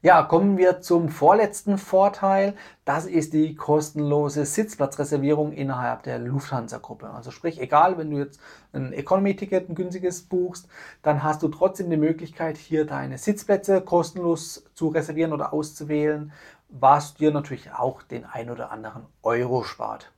Ja, 0.02 0.23
kommen 0.23 0.57
wir 0.57 0.80
zum 0.80 1.11
vorletzten 1.11 1.76
Vorteil. 1.76 2.54
Das 2.87 3.04
ist 3.04 3.35
die 3.35 3.54
kostenlose 3.54 4.47
Sitzplatzreservierung 4.47 5.52
innerhalb 5.52 6.04
der 6.04 6.19
Lufthansa-Gruppe. 6.19 7.11
Also 7.11 7.30
sprich, 7.30 7.61
egal, 7.61 7.99
wenn 7.99 8.11
du 8.11 8.16
jetzt 8.16 8.40
ein 8.73 8.95
Economy-Ticket, 8.95 9.69
ein 9.69 9.75
günstiges 9.75 10.23
buchst, 10.23 10.69
dann 11.02 11.23
hast 11.23 11.42
du 11.42 11.49
trotzdem 11.49 11.90
die 11.90 11.99
Möglichkeit, 11.99 12.57
hier 12.57 12.87
deine 12.87 13.19
Sitzplätze 13.19 13.83
kostenlos 13.83 14.64
zu 14.73 14.88
reservieren 14.88 15.35
oder 15.35 15.52
auszuwählen, 15.52 16.33
was 16.71 17.12
dir 17.12 17.30
natürlich 17.30 17.70
auch 17.70 18.03
den 18.03 18.24
ein 18.24 18.48
oder 18.48 18.70
anderen 18.70 19.05
Euro 19.22 19.64
spart. 19.64 20.11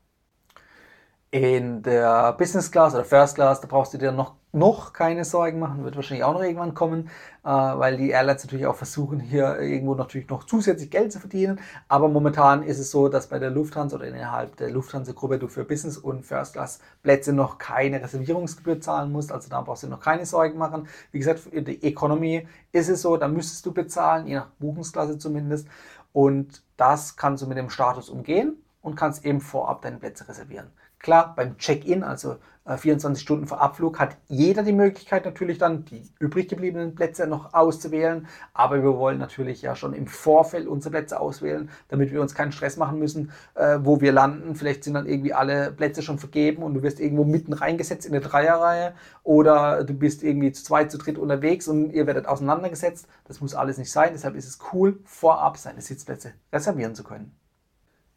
In 1.33 1.83
der 1.83 2.35
Business 2.35 2.71
Class 2.71 2.95
oder 2.95 3.05
First 3.05 3.35
Class, 3.35 3.61
da 3.61 3.67
brauchst 3.67 3.95
du 3.95 3.99
dir 3.99 4.13
noch 4.13 4.37
noch 4.53 4.93
keine 4.93 5.25
Sorgen 5.25 5.59
machen, 5.59 5.83
wird 5.83 5.97
wahrscheinlich 5.97 6.25
auch 6.25 6.35
noch 6.35 6.43
irgendwann 6.43 6.75
kommen, 6.75 7.09
äh, 7.43 7.49
weil 7.49 7.97
die 7.97 8.11
Airlines 8.11 8.45
natürlich 8.45 8.67
auch 8.67 8.77
versuchen, 8.77 9.19
hier 9.19 9.59
irgendwo 9.59 9.95
natürlich 9.95 10.29
noch 10.29 10.45
zusätzlich 10.45 10.91
Geld 10.91 11.11
zu 11.11 11.21
verdienen. 11.21 11.59
Aber 11.89 12.09
momentan 12.09 12.63
ist 12.63 12.79
es 12.79 12.91
so, 12.91 13.09
dass 13.09 13.29
bei 13.29 13.39
der 13.39 13.51
Lufthansa 13.51 13.97
oder 13.97 14.07
innerhalb 14.07 14.57
der 14.57 14.71
Lufthansa-Gruppe 14.71 15.39
du 15.39 15.49
für 15.49 15.65
Business- 15.65 15.97
und 15.97 16.27
First-Class-Plätze 16.27 17.33
noch 17.33 17.57
keine 17.57 18.03
Reservierungsgebühr 18.03 18.81
zahlen 18.81 19.11
musst. 19.11 19.33
Also 19.33 19.49
da 19.49 19.63
brauchst 19.63 19.85
du 19.85 19.89
noch 19.89 20.01
keine 20.01 20.27
Sorgen 20.27 20.59
machen. 20.59 20.87
Wie 21.13 21.19
gesagt, 21.19 21.41
für 21.41 21.63
die 21.63 21.83
Economy 21.83 22.47
ist 22.73 22.91
es 22.91 23.03
so, 23.03 23.17
da 23.17 23.29
müsstest 23.29 23.65
du 23.65 23.73
bezahlen, 23.73 24.27
je 24.27 24.35
nach 24.35 24.49
Buchungsklasse 24.59 25.17
zumindest. 25.19 25.67
Und 26.13 26.63
das 26.77 27.17
kannst 27.17 27.43
du 27.43 27.47
mit 27.47 27.57
dem 27.57 27.71
Status 27.71 28.11
umgehen 28.11 28.57
und 28.83 28.97
kannst 28.97 29.25
eben 29.25 29.41
vorab 29.41 29.81
deine 29.81 29.97
Plätze 29.97 30.29
reservieren. 30.29 30.67
Klar, 31.03 31.35
beim 31.35 31.59
Check-in, 31.59 32.05
also 32.05 32.37
24 32.65 33.21
äh, 33.21 33.21
Stunden 33.21 33.47
vor 33.49 33.61
Abflug, 33.61 33.99
hat 33.99 34.17
jeder 34.29 34.63
die 34.63 34.73
Möglichkeit 34.73 35.25
natürlich 35.25 35.59
dann 35.59 35.85
die 35.85 36.09
übrig 36.21 36.47
gebliebenen 36.49 36.95
Plätze 36.95 37.27
noch 37.27 37.55
auszuwählen. 37.55 38.29
Aber 38.55 38.77
wir 38.85 38.97
wollen 38.97 39.19
natürlich 39.19 39.63
ja 39.63 39.75
schon 39.75 39.95
im 39.95 40.07
Vorfeld 40.07 40.69
unsere 40.69 40.93
Plätze 40.93 41.19
auswählen, 41.19 41.71
damit 41.89 42.13
wir 42.13 42.21
uns 42.21 42.37
keinen 42.37 42.53
Stress 42.53 42.77
machen 42.77 43.01
müssen, 43.01 43.33
äh, 43.55 43.79
wo 43.83 44.01
wir 44.01 44.13
landen. 44.13 44.55
Vielleicht 44.55 44.85
sind 44.85 44.95
dann 44.95 45.07
irgendwie 45.07 45.35
alle 45.35 45.73
Plätze 45.73 46.03
schon 46.03 46.21
vergeben 46.21 46.63
und 46.63 46.75
du 46.75 46.83
wirst 46.85 47.01
irgendwo 47.01 47.25
mitten 47.25 47.53
reingesetzt 47.53 48.07
in 48.07 48.13
eine 48.13 48.23
Dreierreihe 48.23 48.95
oder 49.25 49.83
du 49.83 49.95
bist 49.95 50.23
irgendwie 50.23 50.53
zu 50.53 50.63
zweit, 50.63 50.93
zu 50.93 50.99
dritt 50.99 51.19
unterwegs 51.19 51.67
und 51.67 51.91
ihr 51.91 52.07
werdet 52.07 52.27
auseinandergesetzt. 52.29 53.09
Das 53.25 53.41
muss 53.41 53.57
alles 53.57 53.77
nicht 53.79 53.91
sein. 53.91 54.11
Deshalb 54.13 54.37
ist 54.37 54.47
es 54.47 54.61
cool, 54.73 55.01
vorab 55.05 55.57
seine 55.57 55.81
Sitzplätze 55.81 56.35
reservieren 56.53 56.95
zu 56.95 57.03
können. 57.03 57.42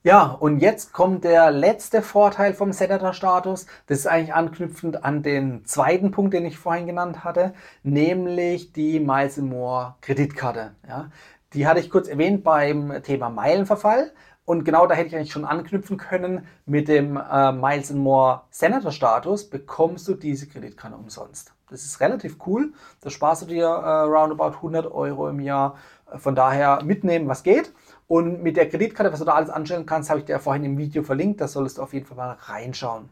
Ja, 0.06 0.26
und 0.26 0.60
jetzt 0.60 0.94
kommt 0.94 1.24
der 1.24 1.50
letzte 1.50 2.04
Vorteil 2.04 2.54
vom 2.54 2.72
Senator-Status. 2.72 3.66
Das 3.88 3.98
ist 3.98 4.06
eigentlich 4.06 4.36
anknüpfend 4.36 5.04
an 5.04 5.24
den 5.24 5.66
zweiten 5.66 6.12
Punkt, 6.12 6.36
den 6.36 6.46
ich 6.46 6.60
vorhin 6.60 6.86
genannt 6.86 7.24
hatte, 7.24 7.56
nämlich 7.82 8.72
die 8.72 9.00
Miles 9.00 9.38
More 9.38 9.96
Kreditkarte. 10.02 10.76
Ja, 10.88 11.10
die 11.54 11.66
hatte 11.66 11.80
ich 11.80 11.90
kurz 11.90 12.08
erwähnt 12.08 12.44
beim 12.44 13.02
Thema 13.02 13.32
Meilenverfall. 13.32 14.12
Und 14.46 14.64
genau 14.64 14.86
da 14.86 14.94
hätte 14.94 15.08
ich 15.08 15.16
eigentlich 15.16 15.32
schon 15.32 15.44
anknüpfen 15.44 15.98
können. 15.98 16.46
Mit 16.68 16.88
dem 16.88 17.18
äh, 17.18 17.52
Miles 17.52 17.92
More 17.92 18.44
Senator-Status 18.52 19.50
bekommst 19.50 20.08
du 20.08 20.14
diese 20.14 20.46
Kreditkarte 20.46 20.96
umsonst. 20.96 21.56
Das 21.72 21.84
ist 21.84 22.00
relativ 22.00 22.38
cool. 22.46 22.74
Da 23.02 23.10
sparst 23.10 23.42
du 23.42 23.46
dir 23.48 23.66
äh, 23.66 24.02
roundabout 24.02 24.58
100 24.58 24.86
Euro 24.86 25.30
im 25.30 25.40
Jahr. 25.40 25.78
Von 26.18 26.36
daher 26.36 26.84
mitnehmen, 26.84 27.28
was 27.28 27.42
geht. 27.42 27.74
Und 28.08 28.44
mit 28.44 28.58
der 28.58 28.70
Kreditkarte, 28.70 29.12
was 29.12 29.20
du 29.20 29.26
da 29.26 29.34
alles 29.34 29.50
anstellen 29.50 29.86
kannst, 29.86 30.10
habe 30.10 30.20
ich 30.20 30.26
dir 30.26 30.40
vorhin 30.40 30.64
im 30.64 30.78
Video 30.78 31.04
verlinkt. 31.04 31.42
Da 31.42 31.48
solltest 31.48 31.78
du 31.78 31.82
auf 31.82 31.94
jeden 31.94 32.06
Fall 32.06 32.18
mal 32.18 32.38
reinschauen. 32.40 33.10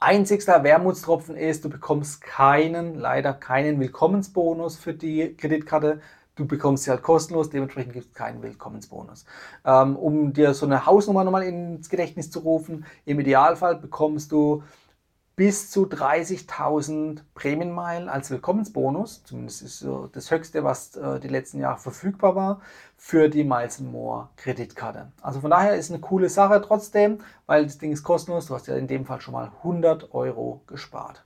Einzigster 0.00 0.62
Wermutstropfen 0.64 1.36
ist, 1.36 1.64
du 1.64 1.70
bekommst 1.70 2.20
keinen, 2.20 2.94
leider 2.94 3.32
keinen 3.32 3.80
Willkommensbonus 3.80 4.76
für 4.76 4.94
die 4.94 5.34
Kreditkarte. 5.36 6.00
Du 6.36 6.46
bekommst 6.46 6.84
sie 6.84 6.90
halt 6.90 7.02
kostenlos, 7.02 7.50
dementsprechend 7.50 7.94
gibt 7.94 8.06
es 8.06 8.14
keinen 8.14 8.42
Willkommensbonus. 8.42 9.24
Ähm, 9.64 9.96
um 9.96 10.32
dir 10.32 10.54
so 10.54 10.66
eine 10.66 10.86
Hausnummer 10.86 11.24
nochmal 11.24 11.42
ins 11.42 11.88
Gedächtnis 11.88 12.30
zu 12.30 12.40
rufen, 12.40 12.84
im 13.06 13.18
Idealfall 13.18 13.74
bekommst 13.74 14.30
du 14.30 14.62
bis 15.38 15.70
zu 15.70 15.86
30.000 15.86 17.20
Prämienmeilen 17.36 18.08
als 18.08 18.28
Willkommensbonus. 18.32 19.22
Zumindest 19.22 19.62
ist 19.62 19.78
so 19.78 20.08
das 20.12 20.32
Höchste, 20.32 20.64
was 20.64 20.96
äh, 20.96 21.20
die 21.20 21.28
letzten 21.28 21.60
Jahre 21.60 21.78
verfügbar 21.78 22.34
war 22.34 22.60
für 22.96 23.28
die 23.28 23.44
Miles 23.44 23.78
More 23.78 24.30
Kreditkarte. 24.34 25.12
Also 25.22 25.40
von 25.40 25.52
daher 25.52 25.76
ist 25.76 25.92
eine 25.92 26.00
coole 26.00 26.28
Sache 26.28 26.60
trotzdem, 26.60 27.18
weil 27.46 27.62
das 27.62 27.78
Ding 27.78 27.92
ist 27.92 28.02
kostenlos. 28.02 28.46
Du 28.46 28.54
hast 28.56 28.66
ja 28.66 28.74
in 28.74 28.88
dem 28.88 29.06
Fall 29.06 29.20
schon 29.20 29.32
mal 29.32 29.52
100 29.58 30.12
Euro 30.12 30.62
gespart. 30.66 31.24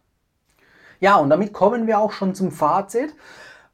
Ja, 1.00 1.16
und 1.16 1.30
damit 1.30 1.54
kommen 1.54 1.86
wir 1.86 1.98
auch 1.98 2.12
schon 2.12 2.34
zum 2.34 2.52
Fazit. 2.52 3.16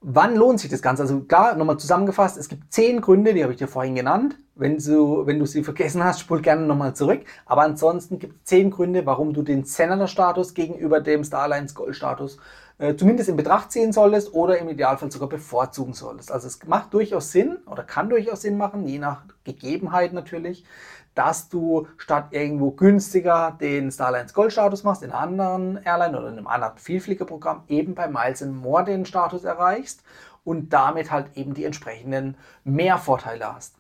Wann 0.01 0.37
lohnt 0.37 0.61
sich 0.61 0.71
das 0.71 0.83
Ganze? 0.83 1.03
Also 1.03 1.19
klar, 1.23 1.57
nochmal 1.57 1.79
zusammengefasst, 1.79 2.37
es 2.37 2.49
gibt 2.49 2.73
zehn 2.73 3.01
Gründe, 3.01 3.35
die 3.35 3.43
habe 3.43 3.53
ich 3.53 3.59
dir 3.59 3.67
vorhin 3.67 3.97
genannt. 3.97 4.39
Wenn 4.59 4.79
du, 4.79 5.25
wenn 5.25 5.39
du 5.39 5.47
sie 5.47 5.63
vergessen 5.63 6.03
hast, 6.03 6.21
spul 6.21 6.43
gerne 6.43 6.67
nochmal 6.67 6.95
zurück. 6.95 7.21
Aber 7.47 7.63
ansonsten 7.63 8.19
gibt 8.19 8.37
es 8.37 8.45
zehn 8.45 8.71
Gründe, 8.71 9.07
warum 9.07 9.33
du 9.33 9.43
den 9.43 9.65
Senator-Status 9.65 10.53
gegenüber 10.53 11.01
dem 11.01 11.23
Starlines 11.23 11.77
Gold-Status 11.77 12.39
äh, 12.79 12.97
zumindest 12.97 13.29
in 13.29 13.37
Betracht 13.37 13.71
ziehen 13.71 13.93
solltest 13.93 14.35
oder 14.35 14.59
im 14.59 14.69
Idealfall 14.69 15.11
sogar 15.13 15.29
bevorzugen 15.29 15.95
solltest. 15.95 16.33
Also 16.33 16.49
es 16.49 16.65
macht 16.67 16.93
durchaus 16.93 17.33
Sinn 17.33 17.59
oder 17.67 17.85
kann 17.85 18.09
durchaus 18.09 18.43
Sinn 18.43 18.57
machen, 18.57 18.87
je 18.87 18.99
nach 18.99 19.23
Gegebenheit 19.45 20.13
natürlich, 20.13 20.65
dass 21.15 21.49
du 21.49 21.89
statt 21.97 22.29
irgendwo 22.31 22.71
günstiger 22.71 23.57
den 23.61 23.91
Starlines 23.91 24.33
Gold 24.35 24.53
Status 24.53 24.85
machst, 24.85 25.03
in 25.03 25.11
einer 25.11 25.21
anderen 25.21 25.81
Airline 25.85 26.19
oder 26.19 26.29
in 26.29 26.39
einem 26.39 26.47
anderen 26.47 26.79
Vielfliegerprogramm 26.79 27.65
eben 27.69 27.95
bei 27.95 28.07
Miles 28.07 28.45
More 28.45 28.85
den 28.85 29.05
Status 29.05 29.45
erreichst 29.45 30.03
und 30.45 30.73
damit 30.73 31.11
halt 31.11 31.37
eben 31.37 31.55
die 31.55 31.65
entsprechenden 31.65 32.37
Mehrvorteile 32.65 33.55
hast. 33.55 33.75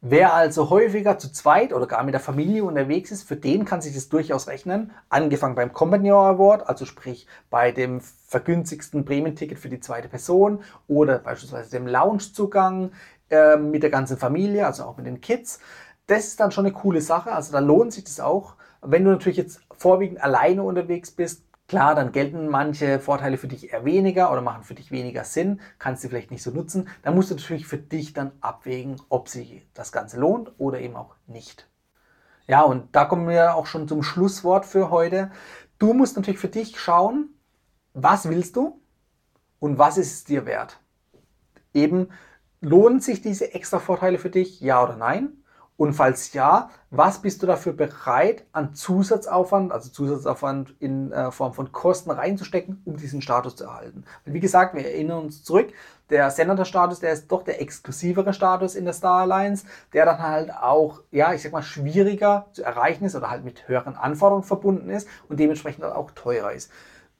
Wer 0.00 0.32
also 0.32 0.70
häufiger 0.70 1.18
zu 1.18 1.32
zweit 1.32 1.72
oder 1.72 1.88
gar 1.88 2.04
mit 2.04 2.14
der 2.14 2.20
Familie 2.20 2.62
unterwegs 2.62 3.10
ist, 3.10 3.24
für 3.24 3.34
den 3.34 3.64
kann 3.64 3.80
sich 3.82 3.94
das 3.94 4.08
durchaus 4.08 4.46
rechnen. 4.46 4.92
Angefangen 5.08 5.56
beim 5.56 5.72
Companion 5.72 6.24
Award, 6.24 6.68
also 6.68 6.84
sprich 6.84 7.26
bei 7.50 7.72
dem 7.72 8.00
vergünstigsten 8.00 9.04
Prämienticket 9.04 9.58
für 9.58 9.68
die 9.68 9.80
zweite 9.80 10.08
Person 10.08 10.62
oder 10.86 11.18
beispielsweise 11.18 11.70
dem 11.70 11.88
Loungezugang 11.88 12.92
äh, 13.28 13.56
mit 13.56 13.82
der 13.82 13.90
ganzen 13.90 14.18
Familie, 14.18 14.66
also 14.66 14.84
auch 14.84 14.96
mit 14.96 15.06
den 15.06 15.20
Kids. 15.20 15.58
Das 16.06 16.26
ist 16.28 16.38
dann 16.38 16.52
schon 16.52 16.66
eine 16.66 16.74
coole 16.74 17.00
Sache. 17.00 17.32
Also 17.32 17.50
da 17.50 17.58
lohnt 17.58 17.92
sich 17.92 18.04
das 18.04 18.20
auch. 18.20 18.54
Wenn 18.80 19.02
du 19.04 19.10
natürlich 19.10 19.38
jetzt 19.38 19.60
vorwiegend 19.76 20.22
alleine 20.22 20.62
unterwegs 20.62 21.10
bist, 21.10 21.42
Klar, 21.68 21.94
dann 21.94 22.12
gelten 22.12 22.48
manche 22.48 22.98
Vorteile 22.98 23.36
für 23.36 23.46
dich 23.46 23.70
eher 23.70 23.84
weniger 23.84 24.32
oder 24.32 24.40
machen 24.40 24.64
für 24.64 24.74
dich 24.74 24.90
weniger 24.90 25.22
Sinn, 25.24 25.60
kannst 25.78 26.02
du 26.02 26.08
vielleicht 26.08 26.30
nicht 26.30 26.42
so 26.42 26.50
nutzen. 26.50 26.88
Dann 27.02 27.14
musst 27.14 27.30
du 27.30 27.34
natürlich 27.34 27.66
für 27.66 27.76
dich 27.76 28.14
dann 28.14 28.32
abwägen, 28.40 28.96
ob 29.10 29.28
sich 29.28 29.66
das 29.74 29.92
Ganze 29.92 30.18
lohnt 30.18 30.50
oder 30.56 30.80
eben 30.80 30.96
auch 30.96 31.14
nicht. 31.26 31.68
Ja, 32.46 32.62
und 32.62 32.96
da 32.96 33.04
kommen 33.04 33.28
wir 33.28 33.54
auch 33.54 33.66
schon 33.66 33.86
zum 33.86 34.02
Schlusswort 34.02 34.64
für 34.64 34.88
heute. 34.88 35.30
Du 35.78 35.92
musst 35.92 36.16
natürlich 36.16 36.40
für 36.40 36.48
dich 36.48 36.80
schauen, 36.80 37.28
was 37.92 38.30
willst 38.30 38.56
du 38.56 38.80
und 39.58 39.76
was 39.76 39.98
ist 39.98 40.12
es 40.12 40.24
dir 40.24 40.46
wert. 40.46 40.80
Eben, 41.74 42.08
lohnen 42.62 43.00
sich 43.00 43.20
diese 43.20 43.52
extra 43.52 43.78
Vorteile 43.78 44.18
für 44.18 44.30
dich, 44.30 44.62
ja 44.62 44.82
oder 44.82 44.96
nein? 44.96 45.44
Und 45.78 45.92
falls 45.92 46.32
ja, 46.32 46.70
was 46.90 47.22
bist 47.22 47.40
du 47.40 47.46
dafür 47.46 47.72
bereit 47.72 48.44
an 48.50 48.74
Zusatzaufwand, 48.74 49.70
also 49.70 49.90
Zusatzaufwand 49.90 50.74
in 50.80 51.12
äh, 51.12 51.30
Form 51.30 51.54
von 51.54 51.70
Kosten 51.70 52.10
reinzustecken, 52.10 52.82
um 52.84 52.96
diesen 52.96 53.22
Status 53.22 53.54
zu 53.54 53.64
erhalten? 53.64 54.02
Weil 54.24 54.34
wie 54.34 54.40
gesagt, 54.40 54.74
wir 54.74 54.84
erinnern 54.84 55.20
uns 55.20 55.44
zurück, 55.44 55.72
der 56.10 56.32
Senator-Status, 56.32 56.98
der 56.98 57.12
ist 57.12 57.30
doch 57.30 57.44
der 57.44 57.62
exklusivere 57.62 58.32
Status 58.32 58.74
in 58.74 58.86
der 58.86 58.92
Star 58.92 59.20
Alliance, 59.20 59.66
der 59.92 60.04
dann 60.04 60.18
halt 60.18 60.50
auch, 60.52 61.02
ja, 61.12 61.32
ich 61.32 61.42
sag 61.42 61.52
mal, 61.52 61.62
schwieriger 61.62 62.46
zu 62.50 62.64
erreichen 62.64 63.04
ist 63.04 63.14
oder 63.14 63.30
halt 63.30 63.44
mit 63.44 63.68
höheren 63.68 63.94
Anforderungen 63.94 64.44
verbunden 64.44 64.90
ist 64.90 65.06
und 65.28 65.38
dementsprechend 65.38 65.84
auch 65.84 66.10
teurer 66.10 66.50
ist. 66.54 66.72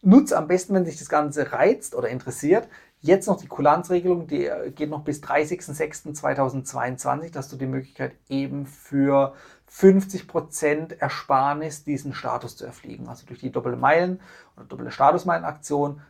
Nutze 0.02 0.36
am 0.36 0.48
besten, 0.48 0.74
wenn 0.74 0.84
sich 0.84 0.98
das 0.98 1.08
Ganze 1.08 1.52
reizt 1.52 1.94
oder 1.94 2.08
interessiert, 2.08 2.68
Jetzt 3.00 3.28
noch 3.28 3.40
die 3.40 3.46
Kulanzregelung, 3.46 4.26
die 4.26 4.46
äh, 4.46 4.72
geht 4.72 4.90
noch 4.90 5.04
bis 5.04 5.22
30.06.2022, 5.22 7.30
dass 7.30 7.48
du 7.48 7.54
die 7.56 7.66
Möglichkeit 7.66 8.16
eben 8.28 8.66
für 8.66 9.34
50% 9.70 10.98
Ersparnis 10.98 11.84
diesen 11.84 12.12
Status 12.12 12.56
zu 12.56 12.66
erfliegen. 12.66 13.08
Also 13.08 13.24
durch 13.26 13.38
die 13.38 13.52
doppelte 13.52 13.78
Meilen 13.78 14.20
oder 14.56 14.66
doppelte 14.66 14.90
Statusmeilenaktion 14.90 16.00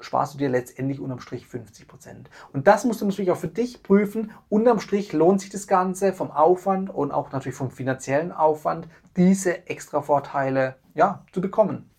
sparst 0.00 0.34
du 0.34 0.38
dir 0.38 0.48
letztendlich 0.48 1.00
unterm 1.00 1.20
Strich 1.20 1.46
50%. 1.46 2.26
Und 2.52 2.66
das 2.66 2.84
musst 2.84 3.00
du 3.00 3.04
natürlich 3.04 3.30
auch 3.30 3.36
für 3.36 3.48
dich 3.48 3.82
prüfen. 3.82 4.32
Unterm 4.48 4.80
Strich 4.80 5.12
lohnt 5.12 5.40
sich 5.40 5.50
das 5.50 5.66
Ganze 5.66 6.12
vom 6.12 6.30
Aufwand 6.30 6.90
und 6.90 7.12
auch 7.12 7.32
natürlich 7.32 7.56
vom 7.56 7.70
finanziellen 7.70 8.32
Aufwand, 8.32 8.88
diese 9.16 9.68
extra 9.68 10.02
Vorteile 10.02 10.76
ja, 10.94 11.24
zu 11.32 11.40
bekommen. 11.40 11.90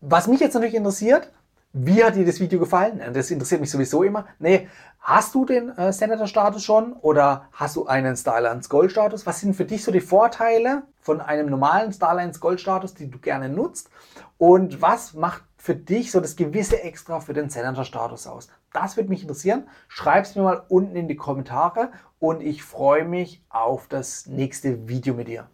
Was 0.00 0.26
mich 0.26 0.40
jetzt 0.40 0.54
natürlich 0.54 0.74
interessiert, 0.74 1.32
wie 1.72 2.02
hat 2.02 2.16
dir 2.16 2.24
das 2.24 2.40
Video 2.40 2.58
gefallen? 2.58 3.02
Das 3.12 3.30
interessiert 3.30 3.60
mich 3.60 3.70
sowieso 3.70 4.02
immer. 4.02 4.26
Nee, 4.38 4.68
hast 5.00 5.34
du 5.34 5.44
den 5.44 5.68
äh, 5.76 5.92
Senator-Status 5.92 6.64
schon 6.64 6.94
oder 6.94 7.48
hast 7.52 7.76
du 7.76 7.86
einen 7.86 8.16
Starlines 8.16 8.68
Gold-Status? 8.68 9.26
Was 9.26 9.40
sind 9.40 9.54
für 9.54 9.66
dich 9.66 9.84
so 9.84 9.92
die 9.92 10.00
Vorteile 10.00 10.84
von 11.00 11.20
einem 11.20 11.50
normalen 11.50 11.92
Starlines 11.92 12.40
Gold-Status, 12.40 12.94
die 12.94 13.10
du 13.10 13.18
gerne 13.18 13.50
nutzt? 13.50 13.90
Und 14.38 14.80
was 14.80 15.12
macht 15.12 15.42
für 15.58 15.74
dich 15.74 16.10
so 16.10 16.20
das 16.20 16.36
gewisse 16.36 16.82
Extra 16.82 17.20
für 17.20 17.34
den 17.34 17.50
Senator-Status 17.50 18.26
aus? 18.26 18.48
Das 18.72 18.96
würde 18.96 19.10
mich 19.10 19.22
interessieren. 19.22 19.68
Schreib 19.88 20.24
es 20.24 20.34
mir 20.36 20.42
mal 20.42 20.62
unten 20.68 20.96
in 20.96 21.06
die 21.06 21.16
Kommentare 21.16 21.90
und 22.18 22.42
ich 22.42 22.62
freue 22.62 23.04
mich 23.04 23.44
auf 23.50 23.88
das 23.88 24.26
nächste 24.26 24.88
Video 24.88 25.12
mit 25.12 25.28
dir. 25.28 25.48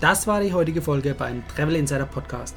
Das 0.00 0.26
war 0.26 0.40
die 0.40 0.52
heutige 0.52 0.80
Folge 0.80 1.14
beim 1.14 1.46
Travel 1.48 1.76
Insider 1.76 2.06
Podcast. 2.06 2.56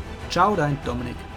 Ciao, 0.31 0.55
dein 0.55 0.77
Dominik. 0.85 1.30